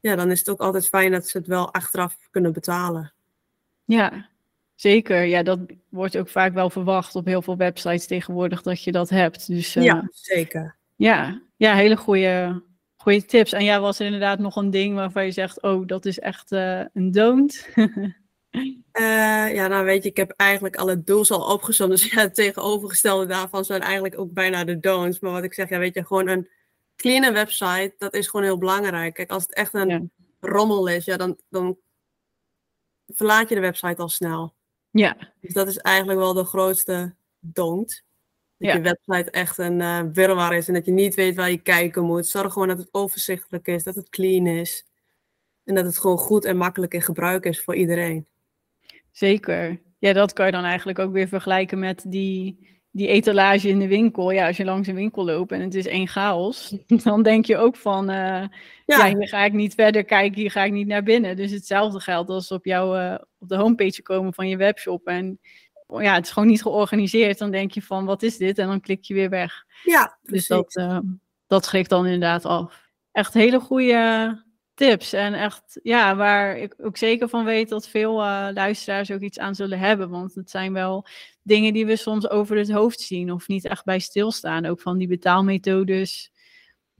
Ja, 0.00 0.16
dan 0.16 0.30
is 0.30 0.38
het 0.38 0.48
ook 0.48 0.60
altijd 0.60 0.88
fijn 0.88 1.12
dat 1.12 1.28
ze 1.28 1.38
het 1.38 1.46
wel 1.46 1.72
achteraf 1.72 2.16
kunnen 2.30 2.52
betalen. 2.52 3.12
Ja, 3.84 4.28
zeker. 4.74 5.24
Ja, 5.24 5.42
dat 5.42 5.58
wordt 5.88 6.16
ook 6.16 6.28
vaak 6.28 6.54
wel 6.54 6.70
verwacht 6.70 7.14
op 7.14 7.24
heel 7.24 7.42
veel 7.42 7.56
websites 7.56 8.06
tegenwoordig 8.06 8.62
dat 8.62 8.82
je 8.82 8.92
dat 8.92 9.10
hebt. 9.10 9.46
Dus, 9.46 9.76
uh, 9.76 9.84
ja, 9.84 10.08
zeker. 10.12 10.76
Ja, 10.96 11.42
ja 11.56 11.74
hele 11.74 11.96
goede 11.96 12.62
Goeie 13.04 13.24
tips. 13.24 13.52
En 13.52 13.64
ja, 13.64 13.80
was 13.80 13.98
er 13.98 14.04
inderdaad 14.04 14.38
nog 14.38 14.56
een 14.56 14.70
ding 14.70 14.94
waarvan 14.94 15.24
je 15.24 15.30
zegt, 15.30 15.62
oh, 15.62 15.86
dat 15.86 16.04
is 16.04 16.18
echt 16.18 16.52
uh, 16.52 16.84
een 16.92 17.10
don't? 17.10 17.68
uh, 17.76 19.54
ja, 19.58 19.66
nou 19.66 19.84
weet 19.84 20.02
je, 20.02 20.08
ik 20.08 20.16
heb 20.16 20.30
eigenlijk 20.30 20.76
alle 20.76 21.02
do's 21.02 21.30
al 21.30 21.52
opgezond. 21.52 21.90
Dus 21.90 22.10
ja, 22.10 22.20
het 22.20 22.34
tegenovergestelde 22.34 23.26
daarvan 23.26 23.64
zijn 23.64 23.80
eigenlijk 23.80 24.18
ook 24.18 24.32
bijna 24.32 24.64
de 24.64 24.80
don'ts. 24.80 25.20
Maar 25.20 25.32
wat 25.32 25.42
ik 25.42 25.54
zeg, 25.54 25.68
ja, 25.68 25.78
weet 25.78 25.94
je, 25.94 26.06
gewoon 26.06 26.28
een 26.28 26.48
clean 26.96 27.32
website, 27.32 27.94
dat 27.98 28.14
is 28.14 28.28
gewoon 28.28 28.46
heel 28.46 28.58
belangrijk. 28.58 29.14
Kijk, 29.14 29.30
als 29.30 29.42
het 29.42 29.54
echt 29.54 29.74
een 29.74 30.10
rommel 30.40 30.86
is, 30.86 31.04
ja, 31.04 31.16
dan, 31.16 31.38
dan 31.48 31.78
verlaat 33.06 33.48
je 33.48 33.54
de 33.54 33.60
website 33.60 34.02
al 34.02 34.08
snel. 34.08 34.54
Ja. 34.94 35.16
Dus 35.40 35.52
dat 35.52 35.68
is 35.68 35.76
eigenlijk 35.76 36.18
wel 36.18 36.34
de 36.34 36.44
grootste 36.44 37.14
don't. 37.40 38.02
Dat 38.56 38.72
je 38.72 38.80
website 38.80 39.30
echt 39.30 39.58
een 39.58 39.80
uh, 39.80 40.00
wirwar 40.12 40.56
is 40.56 40.68
en 40.68 40.74
dat 40.74 40.86
je 40.86 40.92
niet 40.92 41.14
weet 41.14 41.36
waar 41.36 41.50
je 41.50 41.62
kijken 41.62 42.04
moet. 42.04 42.26
Zorg 42.26 42.52
gewoon 42.52 42.68
dat 42.68 42.78
het 42.78 42.88
overzichtelijk 42.92 43.66
is, 43.66 43.82
dat 43.82 43.94
het 43.94 44.08
clean 44.08 44.46
is. 44.46 44.86
En 45.64 45.74
dat 45.74 45.84
het 45.84 45.98
gewoon 45.98 46.18
goed 46.18 46.44
en 46.44 46.56
makkelijk 46.56 46.94
in 46.94 47.02
gebruik 47.02 47.44
is 47.44 47.60
voor 47.60 47.74
iedereen. 47.74 48.26
Zeker. 49.10 49.80
Ja, 49.98 50.12
dat 50.12 50.32
kan 50.32 50.46
je 50.46 50.52
dan 50.52 50.64
eigenlijk 50.64 50.98
ook 50.98 51.12
weer 51.12 51.28
vergelijken 51.28 51.78
met 51.78 52.04
die, 52.06 52.73
die 52.96 53.08
etalage 53.08 53.68
in 53.68 53.78
de 53.78 53.86
winkel. 53.86 54.30
Ja, 54.30 54.46
als 54.46 54.56
je 54.56 54.64
langs 54.64 54.88
een 54.88 54.94
winkel 54.94 55.24
loopt 55.24 55.52
en 55.52 55.60
het 55.60 55.74
is 55.74 55.86
één 55.86 56.08
chaos, 56.08 56.76
dan 57.04 57.22
denk 57.22 57.46
je 57.46 57.56
ook 57.56 57.76
van, 57.76 58.10
uh, 58.10 58.44
ja. 58.86 59.06
hier 59.06 59.28
ga 59.28 59.44
ik 59.44 59.52
niet 59.52 59.74
verder 59.74 60.04
kijken, 60.04 60.40
hier 60.40 60.50
ga 60.50 60.64
ik 60.64 60.72
niet 60.72 60.86
naar 60.86 61.02
binnen. 61.02 61.36
Dus 61.36 61.50
hetzelfde 61.50 62.00
geldt 62.00 62.30
als 62.30 62.50
op 62.50 62.64
jouw 62.64 62.96
uh, 62.96 63.14
op 63.38 63.48
de 63.48 63.56
homepage 63.56 64.02
komen 64.02 64.34
van 64.34 64.48
je 64.48 64.56
webshop 64.56 65.06
en 65.06 65.38
ja, 65.86 66.14
het 66.14 66.24
is 66.24 66.30
gewoon 66.30 66.48
niet 66.48 66.62
georganiseerd. 66.62 67.38
Dan 67.38 67.50
denk 67.50 67.70
je 67.70 67.82
van, 67.82 68.04
wat 68.04 68.22
is 68.22 68.36
dit? 68.36 68.58
En 68.58 68.66
dan 68.66 68.80
klik 68.80 69.04
je 69.04 69.14
weer 69.14 69.30
weg. 69.30 69.64
Ja, 69.82 70.18
Dus 70.22 70.46
dat, 70.46 70.76
uh, 70.76 70.98
dat 71.46 71.64
schrikt 71.64 71.90
dan 71.90 72.04
inderdaad 72.04 72.44
af. 72.44 72.82
Echt 73.12 73.34
hele 73.34 73.60
goede 73.60 74.43
tips. 74.74 75.12
En 75.12 75.34
echt, 75.34 75.80
ja, 75.82 76.16
waar 76.16 76.58
ik 76.58 76.74
ook 76.78 76.96
zeker 76.96 77.28
van 77.28 77.44
weet 77.44 77.68
dat 77.68 77.88
veel 77.88 78.20
uh, 78.20 78.48
luisteraars 78.52 79.10
ook 79.10 79.20
iets 79.20 79.38
aan 79.38 79.54
zullen 79.54 79.78
hebben. 79.78 80.10
Want 80.10 80.34
het 80.34 80.50
zijn 80.50 80.72
wel 80.72 81.06
dingen 81.42 81.72
die 81.72 81.86
we 81.86 81.96
soms 81.96 82.30
over 82.30 82.56
het 82.56 82.70
hoofd 82.70 83.00
zien 83.00 83.32
of 83.32 83.48
niet 83.48 83.64
echt 83.64 83.84
bij 83.84 83.98
stilstaan. 83.98 84.66
Ook 84.66 84.80
van 84.80 84.98
die 84.98 85.08
betaalmethodes. 85.08 86.32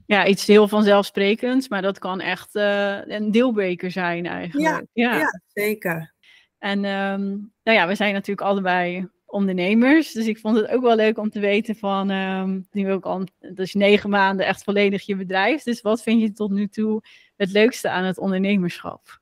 Ja, 0.05 0.25
iets 0.25 0.47
heel 0.47 0.67
vanzelfsprekends, 0.67 1.67
maar 1.67 1.81
dat 1.81 1.99
kan 1.99 2.19
echt 2.19 2.55
uh, 2.55 3.05
een 3.05 3.31
deelbreker 3.31 3.91
zijn 3.91 4.25
eigenlijk. 4.25 4.87
Ja, 4.93 5.09
ja. 5.11 5.17
ja 5.17 5.41
zeker. 5.53 6.13
En 6.57 6.85
um, 6.85 7.53
nou 7.63 7.77
ja, 7.77 7.87
we 7.87 7.95
zijn 7.95 8.13
natuurlijk 8.13 8.47
allebei 8.47 9.09
ondernemers. 9.25 10.11
Dus 10.11 10.27
ik 10.27 10.39
vond 10.39 10.57
het 10.57 10.67
ook 10.67 10.81
wel 10.81 10.95
leuk 10.95 11.17
om 11.17 11.29
te 11.29 11.39
weten 11.39 11.75
van, 11.75 12.09
um, 12.09 12.67
nu 12.71 12.91
ook 12.91 13.05
al, 13.05 13.23
dus 13.53 13.73
negen 13.73 14.09
maanden 14.09 14.45
echt 14.45 14.63
volledig 14.63 15.05
je 15.05 15.15
bedrijf. 15.15 15.63
Dus 15.63 15.81
wat 15.81 16.01
vind 16.01 16.21
je 16.21 16.31
tot 16.31 16.51
nu 16.51 16.67
toe 16.67 17.01
het 17.35 17.51
leukste 17.51 17.89
aan 17.89 18.03
het 18.03 18.17
ondernemerschap? 18.17 19.19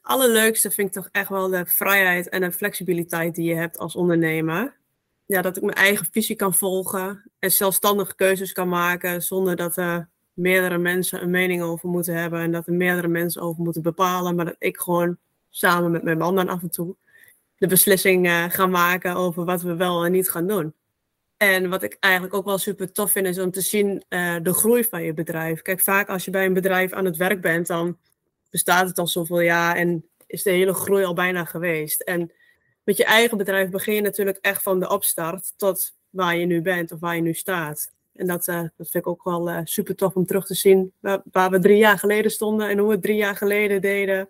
Allerleukste 0.00 0.70
vind 0.70 0.88
ik 0.88 0.94
toch 0.94 1.08
echt 1.12 1.28
wel 1.28 1.48
de 1.48 1.66
vrijheid 1.66 2.28
en 2.28 2.40
de 2.40 2.52
flexibiliteit 2.52 3.34
die 3.34 3.48
je 3.48 3.54
hebt 3.54 3.78
als 3.78 3.96
ondernemer. 3.96 4.76
Ja, 5.26 5.42
dat 5.42 5.56
ik 5.56 5.62
mijn 5.62 5.76
eigen 5.76 6.06
visie 6.10 6.36
kan 6.36 6.54
volgen 6.54 7.30
en 7.38 7.52
zelfstandig 7.52 8.14
keuzes 8.14 8.52
kan 8.52 8.68
maken 8.68 9.22
zonder 9.22 9.56
dat 9.56 9.76
er 9.76 10.08
meerdere 10.32 10.78
mensen 10.78 11.22
een 11.22 11.30
mening 11.30 11.62
over 11.62 11.88
moeten 11.88 12.14
hebben 12.14 12.40
en 12.40 12.52
dat 12.52 12.66
er 12.66 12.72
meerdere 12.72 13.08
mensen 13.08 13.42
over 13.42 13.62
moeten 13.62 13.82
bepalen, 13.82 14.34
maar 14.34 14.44
dat 14.44 14.56
ik 14.58 14.78
gewoon 14.78 15.18
samen 15.50 15.90
met 15.90 16.02
mijn 16.02 16.18
man 16.18 16.34
dan 16.34 16.48
af 16.48 16.62
en 16.62 16.70
toe. 16.70 16.96
de 17.56 17.66
beslissing 17.66 18.30
gaan 18.48 18.70
maken 18.70 19.14
over 19.14 19.44
wat 19.44 19.62
we 19.62 19.74
wel 19.74 20.04
en 20.04 20.12
niet 20.12 20.30
gaan 20.30 20.46
doen. 20.46 20.74
En 21.36 21.68
wat 21.68 21.82
ik 21.82 21.96
eigenlijk 22.00 22.34
ook 22.34 22.44
wel 22.44 22.58
super 22.58 22.92
tof 22.92 23.12
vind, 23.12 23.26
is 23.26 23.38
om 23.38 23.50
te 23.50 23.60
zien 23.60 24.04
de 24.42 24.52
groei 24.54 24.84
van 24.84 25.02
je 25.02 25.14
bedrijf. 25.14 25.62
Kijk, 25.62 25.80
vaak 25.80 26.08
als 26.08 26.24
je 26.24 26.30
bij 26.30 26.44
een 26.44 26.52
bedrijf 26.52 26.92
aan 26.92 27.04
het 27.04 27.16
werk 27.16 27.40
bent, 27.40 27.66
dan 27.66 27.98
bestaat 28.50 28.88
het 28.88 28.98
al 28.98 29.06
zoveel 29.06 29.40
jaar 29.40 29.76
en 29.76 30.08
is 30.26 30.42
de 30.42 30.50
hele 30.50 30.74
groei 30.74 31.04
al 31.04 31.14
bijna 31.14 31.44
geweest. 31.44 32.00
En 32.00 32.32
met 32.84 32.96
je 32.96 33.04
eigen 33.04 33.36
bedrijf 33.36 33.70
begin 33.70 33.94
je 33.94 34.00
natuurlijk 34.00 34.38
echt 34.40 34.62
van 34.62 34.80
de 34.80 34.88
opstart 34.88 35.52
tot 35.56 35.94
waar 36.10 36.36
je 36.36 36.46
nu 36.46 36.62
bent 36.62 36.92
of 36.92 37.00
waar 37.00 37.16
je 37.16 37.22
nu 37.22 37.34
staat. 37.34 37.94
En 38.14 38.26
dat, 38.26 38.46
uh, 38.48 38.60
dat 38.60 38.90
vind 38.90 38.94
ik 38.94 39.06
ook 39.06 39.24
wel 39.24 39.48
uh, 39.48 39.60
super 39.64 39.94
tof 39.94 40.14
om 40.14 40.26
terug 40.26 40.46
te 40.46 40.54
zien. 40.54 40.92
Waar, 41.30 41.50
we 41.50 41.58
drie 41.58 41.76
jaar 41.76 41.98
geleden 41.98 42.30
stonden 42.30 42.68
en 42.68 42.78
hoe 42.78 42.88
we 42.88 42.98
drie 42.98 43.16
jaar 43.16 43.36
geleden 43.36 43.80
deden. 43.80 44.28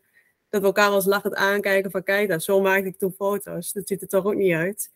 Dat 0.49 0.61
we 0.61 0.67
elkaar 0.67 0.87
wel 0.87 0.97
eens 0.97 1.07
lachend 1.07 1.35
aankijken 1.35 1.91
van 1.91 2.03
kijk, 2.03 2.41
zo 2.43 2.61
maakte 2.61 2.89
ik 2.89 2.99
toen 2.99 3.13
foto's. 3.13 3.73
Dat 3.73 3.89
ziet 3.89 4.03
er 4.03 4.09
toch 4.09 4.25
ook 4.25 4.35
niet 4.35 4.55
uit. 4.55 4.91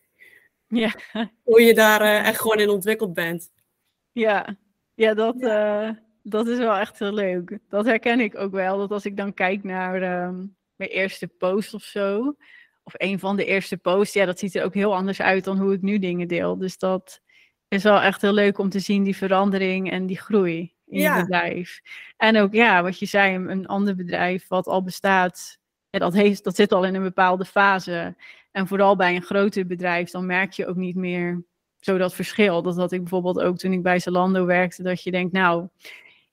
Ja. 0.71 0.91
Hoe 1.43 1.61
je 1.61 1.73
daar 1.73 2.01
uh, 2.01 2.27
echt 2.27 2.41
gewoon 2.41 2.59
in 2.59 2.69
ontwikkeld 2.69 3.13
bent. 3.13 3.51
Ja, 4.11 4.57
ja, 4.93 5.13
dat, 5.13 5.39
dat 6.23 6.47
is 6.47 6.57
wel 6.57 6.75
echt 6.75 6.99
heel 6.99 7.13
leuk. 7.13 7.59
Dat 7.69 7.85
herken 7.85 8.19
ik 8.19 8.37
ook 8.37 8.51
wel. 8.51 8.77
Dat 8.77 8.91
als 8.91 9.05
ik 9.05 9.17
dan 9.17 9.33
kijk 9.33 9.63
naar 9.63 10.01
ehm, 10.01 10.45
mijn 10.75 10.89
eerste 10.89 11.27
post 11.27 11.73
of 11.73 11.83
zo. 11.83 12.35
Of 12.83 12.93
een 12.97 13.19
van 13.19 13.35
de 13.35 13.45
eerste 13.45 13.77
posts. 13.77 14.13
Ja, 14.13 14.25
dat 14.25 14.39
ziet 14.39 14.55
er 14.55 14.63
ook 14.63 14.73
heel 14.73 14.95
anders 14.95 15.21
uit 15.21 15.43
dan 15.43 15.57
hoe 15.57 15.73
ik 15.73 15.81
nu 15.81 15.99
dingen 15.99 16.27
deel. 16.27 16.57
Dus 16.57 16.77
dat 16.77 17.21
is 17.67 17.83
wel 17.83 18.01
echt 18.01 18.21
heel 18.21 18.33
leuk 18.33 18.57
om 18.57 18.69
te 18.69 18.79
zien, 18.79 19.03
die 19.03 19.15
verandering 19.15 19.91
en 19.91 20.05
die 20.05 20.19
groei 20.19 20.73
in 20.87 21.01
je 21.01 21.21
bedrijf. 21.21 21.81
En 22.17 22.37
ook, 22.37 22.53
ja, 22.53 22.83
wat 22.83 22.99
je 22.99 23.05
zei, 23.05 23.35
een 23.35 23.67
ander 23.67 23.95
bedrijf 23.95 24.47
wat 24.47 24.67
al 24.67 24.83
bestaat, 24.83 25.59
ja, 25.89 25.99
dat, 25.99 26.13
heeft, 26.13 26.43
dat 26.43 26.55
zit 26.55 26.71
al 26.71 26.85
in 26.85 26.95
een 26.95 27.03
bepaalde 27.03 27.45
fase. 27.45 28.15
En 28.51 28.67
vooral 28.67 28.95
bij 28.95 29.15
een 29.15 29.23
groter 29.23 29.65
bedrijf, 29.65 30.09
dan 30.09 30.25
merk 30.25 30.51
je 30.51 30.67
ook 30.67 30.75
niet 30.75 30.95
meer 30.95 31.43
zo 31.79 31.97
dat 31.97 32.13
verschil. 32.13 32.61
Dat 32.61 32.75
had 32.75 32.91
ik 32.91 32.99
bijvoorbeeld 32.99 33.39
ook 33.39 33.57
toen 33.57 33.73
ik 33.73 33.81
bij 33.81 33.99
Zalando 33.99 34.45
werkte, 34.45 34.83
dat 34.83 35.03
je 35.03 35.11
denkt, 35.11 35.31
nou, 35.33 35.67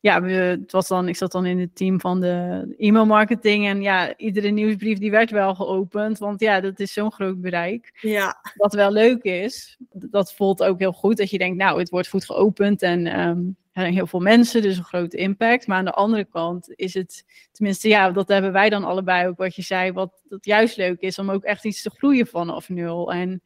ja, 0.01 0.23
het 0.23 0.73
was 0.73 0.89
dan, 0.89 1.09
ik 1.09 1.17
zat 1.17 1.33
dan 1.33 1.47
in 1.47 1.59
het 1.59 1.77
team 1.77 2.01
van 2.01 2.21
de 2.21 2.75
e-mailmarketing. 2.77 3.67
En 3.67 3.83
ja, 3.83 4.17
iedere 4.17 4.49
nieuwsbrief 4.49 4.99
die 4.99 5.11
werd 5.11 5.31
wel 5.31 5.55
geopend. 5.55 6.19
Want 6.19 6.41
ja, 6.41 6.61
dat 6.61 6.81
is 6.81 6.93
zo'n 6.93 7.13
groot 7.13 7.41
bereik. 7.41 7.99
Ja. 8.01 8.37
Wat 8.55 8.75
wel 8.75 8.93
leuk 8.93 9.23
is, 9.23 9.77
dat 9.93 10.35
voelt 10.35 10.63
ook 10.63 10.79
heel 10.79 10.93
goed. 10.93 11.17
Dat 11.17 11.31
je 11.31 11.39
denkt, 11.39 11.57
nou, 11.57 11.79
het 11.79 11.89
wordt 11.89 12.09
goed 12.09 12.25
geopend. 12.25 12.83
En 12.83 13.21
um, 13.21 13.57
er 13.68 13.68
zijn 13.79 13.93
heel 13.93 14.07
veel 14.07 14.21
mensen, 14.21 14.63
dus 14.63 14.77
een 14.77 14.85
grote 14.85 15.17
impact. 15.17 15.67
Maar 15.67 15.79
aan 15.79 15.85
de 15.85 15.93
andere 15.93 16.25
kant 16.25 16.73
is 16.75 16.95
het, 16.95 17.25
tenminste, 17.53 17.89
ja, 17.89 18.11
dat 18.11 18.29
hebben 18.29 18.53
wij 18.53 18.71
dan 18.71 18.85
allebei 18.85 19.29
ook 19.29 19.37
wat 19.37 19.55
je 19.55 19.63
zei. 19.63 19.93
Wat 19.93 20.23
dat 20.29 20.45
juist 20.45 20.77
leuk 20.77 21.01
is 21.01 21.19
om 21.19 21.31
ook 21.31 21.45
echt 21.45 21.65
iets 21.65 21.83
te 21.83 21.91
groeien 21.91 22.27
vanaf 22.27 22.69
nul. 22.69 23.13
En 23.13 23.43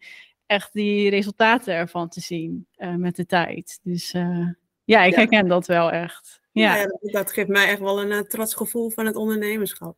echt 0.47 0.73
die 0.73 1.11
resultaten 1.11 1.75
ervan 1.75 2.09
te 2.09 2.21
zien 2.21 2.67
uh, 2.77 2.95
met 2.95 3.17
de 3.17 3.27
tijd. 3.27 3.81
Dus 3.83 4.15
uh, 4.15 4.49
ja, 4.85 5.03
ik 5.03 5.15
herken 5.15 5.49
dat 5.49 5.67
wel 5.67 5.91
echt. 5.91 6.41
Ja, 6.53 6.77
ja 6.77 6.87
dat, 7.01 7.33
geeft 7.33 7.49
mij 7.49 7.69
echt 7.69 7.81
wel 7.81 8.01
een 8.01 8.11
uh, 8.11 8.19
trots 8.19 8.55
gevoel 8.55 8.91
van 8.91 9.07
het 9.07 9.17
ondernemerschap. 9.17 9.97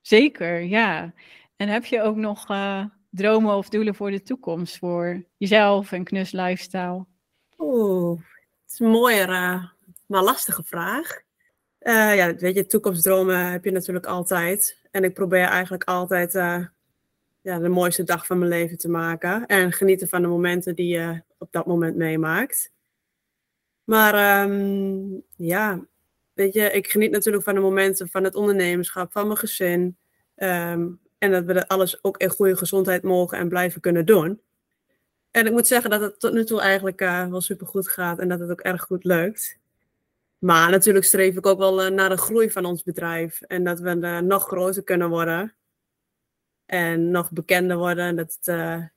Zeker, 0.00 0.60
ja. 0.60 1.14
En 1.56 1.68
heb 1.68 1.84
je 1.84 2.02
ook 2.02 2.16
nog 2.16 2.46
dromen 3.10 3.56
of 3.56 3.68
doelen 3.68 3.94
voor 3.94 4.10
de 4.10 4.22
toekomst 4.22 4.78
voor 4.78 5.24
jezelf 5.36 5.92
en 5.92 6.04
Knus 6.04 6.32
Lifestyle? 6.32 7.06
Oeh, 7.58 8.20
het 8.62 8.72
is 8.72 8.78
een 8.78 8.90
mooie, 8.90 9.26
uh, 9.26 9.64
maar 10.06 10.22
lastige 10.22 10.62
vraag. 10.64 11.20
ja, 11.78 12.34
weet 12.34 12.54
je, 12.54 12.66
toekomstdromen 12.66 13.50
heb 13.50 13.64
je 13.64 13.70
natuurlijk 13.70 14.06
altijd. 14.06 14.80
En 14.90 15.04
ik 15.04 15.14
probeer 15.14 15.44
eigenlijk 15.44 15.84
altijd 15.84 16.32
ja, 17.46 17.58
de 17.58 17.68
mooiste 17.68 18.02
dag 18.02 18.26
van 18.26 18.38
mijn 18.38 18.50
leven 18.50 18.78
te 18.78 18.88
maken. 18.88 19.46
En 19.46 19.72
genieten 19.72 20.08
van 20.08 20.22
de 20.22 20.28
momenten 20.28 20.74
die 20.74 20.88
je 20.88 21.22
op 21.38 21.52
dat 21.52 21.66
moment 21.66 21.96
meemaakt. 21.96 22.72
Maar 23.84 24.42
um, 24.42 25.22
ja, 25.36 25.86
weet 26.32 26.54
je, 26.54 26.70
ik 26.70 26.90
geniet 26.90 27.10
natuurlijk 27.10 27.44
van 27.44 27.54
de 27.54 27.60
momenten 27.60 28.08
van 28.08 28.24
het 28.24 28.34
ondernemerschap, 28.34 29.12
van 29.12 29.26
mijn 29.26 29.38
gezin. 29.38 29.96
Ehm, 30.34 30.88
en 31.18 31.30
dat 31.30 31.44
we 31.44 31.68
alles 31.68 32.04
ook 32.04 32.16
in 32.16 32.28
goede 32.28 32.56
gezondheid 32.56 33.02
mogen 33.02 33.38
en 33.38 33.48
blijven 33.48 33.80
kunnen 33.80 34.06
doen. 34.06 34.40
En 35.30 35.46
ik 35.46 35.52
moet 35.52 35.66
zeggen 35.66 35.90
dat 35.90 36.00
het 36.00 36.20
tot 36.20 36.32
nu 36.32 36.44
toe 36.44 36.60
eigenlijk 36.60 37.00
uh, 37.00 37.26
wel 37.26 37.40
super 37.40 37.66
goed 37.66 37.88
gaat 37.88 38.18
en 38.18 38.28
dat 38.28 38.38
het 38.38 38.50
ook 38.50 38.60
erg 38.60 38.82
goed 38.82 39.04
lukt. 39.04 39.58
Maar 40.38 40.70
natuurlijk 40.70 41.04
streef 41.04 41.36
ik 41.36 41.46
ook 41.46 41.58
wel 41.58 41.86
uh, 41.86 41.90
naar 41.90 42.08
de 42.08 42.16
groei 42.16 42.50
van 42.50 42.64
ons 42.64 42.82
bedrijf. 42.82 43.40
En 43.40 43.64
dat 43.64 43.80
we 43.80 43.96
uh, 43.96 44.18
nog 44.18 44.46
groter 44.46 44.82
kunnen 44.82 45.08
worden. 45.08 45.56
En 46.66 47.10
nog 47.10 47.32
bekender 47.32 47.76
worden. 47.76 48.04
En 48.04 48.16
dat, 48.16 48.38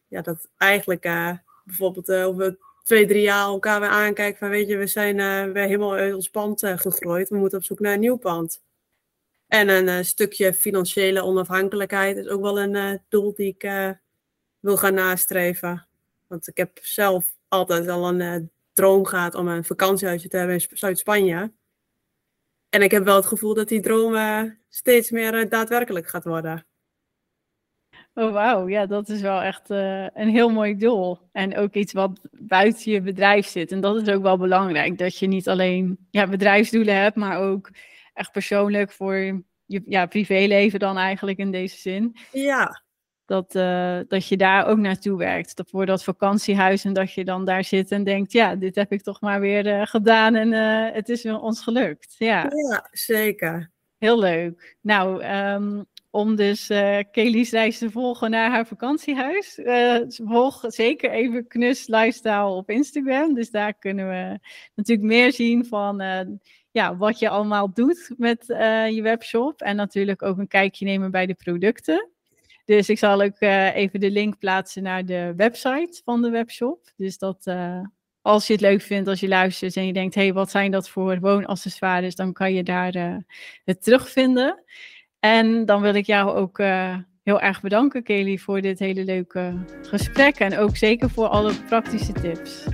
ja, 0.07 0.21
dat 0.21 0.49
eigenlijk 0.57 1.01
bijvoorbeeld 1.63 2.11
over 2.11 2.57
twee, 2.83 3.07
drie 3.07 3.21
jaar 3.21 3.45
elkaar 3.45 3.79
weer 3.79 3.89
aankijken 3.89 4.39
van 4.39 4.49
weet 4.49 4.67
je, 4.67 4.77
we 4.77 4.87
zijn 4.87 5.15
weer 5.53 5.63
helemaal 5.63 5.93
uit 5.93 6.13
ons 6.13 6.29
pand 6.29 6.61
gegroeid. 6.65 7.29
We 7.29 7.37
moeten 7.37 7.57
op 7.57 7.63
zoek 7.63 7.79
naar 7.79 7.93
een 7.93 7.99
nieuw 7.99 8.17
pand. 8.17 8.61
En 9.47 9.69
een 9.69 10.05
stukje 10.05 10.53
financiële 10.53 11.23
onafhankelijkheid 11.23 12.17
is 12.17 12.27
ook 12.27 12.41
wel 12.41 12.59
een 12.59 13.01
doel 13.09 13.33
die 13.33 13.57
ik 13.57 13.95
wil 14.59 14.77
gaan 14.77 14.93
nastreven. 14.93 15.87
Want 16.27 16.47
ik 16.47 16.57
heb 16.57 16.79
zelf 16.81 17.35
altijd 17.47 17.87
al 17.87 18.09
een 18.09 18.51
droom 18.79 19.05
gehad 19.05 19.35
om 19.35 19.47
een 19.47 19.63
vakantiehuisje 19.63 20.27
te 20.27 20.37
hebben 20.37 20.55
in 20.55 20.77
Zuid-Spanje. 20.77 21.53
En 22.69 22.81
ik 22.81 22.91
heb 22.91 23.03
wel 23.03 23.15
het 23.15 23.25
gevoel 23.25 23.53
dat 23.53 23.67
die 23.67 23.81
droom 23.81 24.15
steeds 24.69 25.11
meer 25.11 25.49
daadwerkelijk 25.49 26.07
gaat 26.07 26.23
worden. 26.23 26.65
Oh, 28.13 28.31
wauw. 28.31 28.67
Ja, 28.67 28.85
dat 28.85 29.09
is 29.09 29.21
wel 29.21 29.41
echt 29.41 29.69
uh, 29.69 30.07
een 30.13 30.29
heel 30.29 30.49
mooi 30.49 30.77
doel. 30.77 31.19
En 31.31 31.57
ook 31.57 31.73
iets 31.73 31.93
wat 31.93 32.19
buiten 32.31 32.91
je 32.91 33.01
bedrijf 33.01 33.47
zit. 33.47 33.71
En 33.71 33.81
dat 33.81 34.01
is 34.01 34.13
ook 34.13 34.21
wel 34.21 34.37
belangrijk. 34.37 34.97
Dat 34.97 35.17
je 35.17 35.27
niet 35.27 35.47
alleen 35.47 36.07
ja, 36.11 36.27
bedrijfsdoelen 36.27 36.95
hebt, 36.95 37.15
maar 37.15 37.39
ook 37.39 37.69
echt 38.13 38.31
persoonlijk 38.31 38.91
voor 38.91 39.15
je 39.15 39.81
ja, 39.85 40.05
privéleven 40.05 40.79
dan 40.79 40.97
eigenlijk 40.97 41.37
in 41.37 41.51
deze 41.51 41.77
zin. 41.77 42.15
Ja. 42.31 42.83
Dat, 43.29 43.55
uh, 43.55 43.99
dat 44.07 44.27
je 44.27 44.37
daar 44.37 44.65
ook 44.65 44.77
naartoe 44.77 45.17
werkt. 45.17 45.57
Dat 45.57 45.69
voor 45.69 45.85
dat 45.85 46.03
vakantiehuis 46.03 46.85
en 46.85 46.93
dat 46.93 47.13
je 47.13 47.25
dan 47.25 47.45
daar 47.45 47.63
zit 47.63 47.91
en 47.91 48.03
denkt, 48.03 48.31
ja, 48.31 48.55
dit 48.55 48.75
heb 48.75 48.91
ik 48.91 49.01
toch 49.01 49.21
maar 49.21 49.39
weer 49.39 49.65
uh, 49.65 49.85
gedaan 49.85 50.35
en 50.35 50.51
het 50.93 51.09
is 51.09 51.25
ons 51.25 51.61
gelukt. 51.61 52.15
Ja, 52.17 52.51
ja 52.69 52.87
zeker. 52.91 53.71
Heel 53.97 54.19
leuk. 54.19 54.77
Nou, 54.81 55.23
um, 55.23 55.85
om 56.09 56.35
dus 56.35 56.69
uh, 56.69 56.97
Kelly's 57.11 57.51
reis 57.51 57.77
te 57.77 57.91
volgen 57.91 58.29
naar 58.29 58.49
haar 58.49 58.67
vakantiehuis. 58.67 59.59
Volg 60.07 60.63
zeker 60.67 61.11
even 61.11 61.47
Knus 61.47 61.87
Lifestyle 61.87 62.47
op 62.47 62.69
Instagram. 62.69 63.33
Dus 63.33 63.49
daar 63.49 63.73
kunnen 63.73 64.09
we 64.09 64.39
natuurlijk 64.75 65.07
meer 65.07 65.33
zien 65.33 65.65
van 65.65 66.01
ja, 66.71 66.97
wat 66.97 67.19
je 67.19 67.29
allemaal 67.29 67.73
doet 67.73 68.13
met 68.17 68.43
je 68.89 68.99
webshop. 69.01 69.61
En 69.61 69.75
natuurlijk 69.75 70.21
ook 70.23 70.37
een 70.37 70.47
kijkje 70.47 70.85
nemen 70.85 71.11
bij 71.11 71.25
de 71.25 71.33
producten. 71.33 72.09
Dus 72.69 72.89
ik 72.89 72.97
zal 72.97 73.21
ook 73.21 73.41
even 73.73 73.99
de 73.99 74.11
link 74.11 74.37
plaatsen 74.37 74.83
naar 74.83 75.05
de 75.05 75.33
website 75.37 76.01
van 76.03 76.21
de 76.21 76.29
webshop. 76.29 76.91
Dus 76.95 77.17
dat 77.17 77.53
als 78.21 78.47
je 78.47 78.53
het 78.53 78.61
leuk 78.61 78.81
vindt, 78.81 79.07
als 79.07 79.19
je 79.19 79.27
luistert 79.27 79.75
en 79.75 79.85
je 79.85 79.93
denkt, 79.93 80.15
hé, 80.15 80.21
hey, 80.21 80.33
wat 80.33 80.51
zijn 80.51 80.71
dat 80.71 80.89
voor 80.89 81.19
woonaccessoires, 81.19 82.15
dan 82.15 82.33
kan 82.33 82.53
je 82.53 82.63
daar 82.63 83.23
het 83.65 83.83
terugvinden. 83.83 84.63
En 85.19 85.65
dan 85.65 85.81
wil 85.81 85.93
ik 85.93 86.05
jou 86.05 86.35
ook 86.35 86.57
heel 87.23 87.41
erg 87.41 87.61
bedanken, 87.61 88.03
Kelly, 88.03 88.37
voor 88.37 88.61
dit 88.61 88.79
hele 88.79 89.03
leuke 89.03 89.53
gesprek. 89.81 90.35
En 90.35 90.57
ook 90.57 90.77
zeker 90.77 91.09
voor 91.09 91.27
alle 91.27 91.53
praktische 91.67 92.13
tips. 92.13 92.65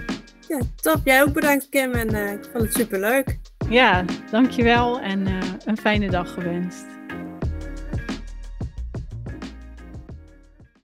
Ja, 0.48 0.60
top. 0.76 1.02
Jij 1.04 1.22
ook 1.22 1.34
bedankt, 1.34 1.70
Kim. 1.70 1.92
En 1.92 2.38
ik 2.38 2.46
vond 2.52 2.64
het 2.64 2.74
superleuk. 2.74 3.38
Ja, 3.70 4.06
dankjewel. 4.32 5.00
En 5.00 5.28
een 5.66 5.78
fijne 5.78 6.10
dag 6.10 6.34
gewenst. 6.34 6.86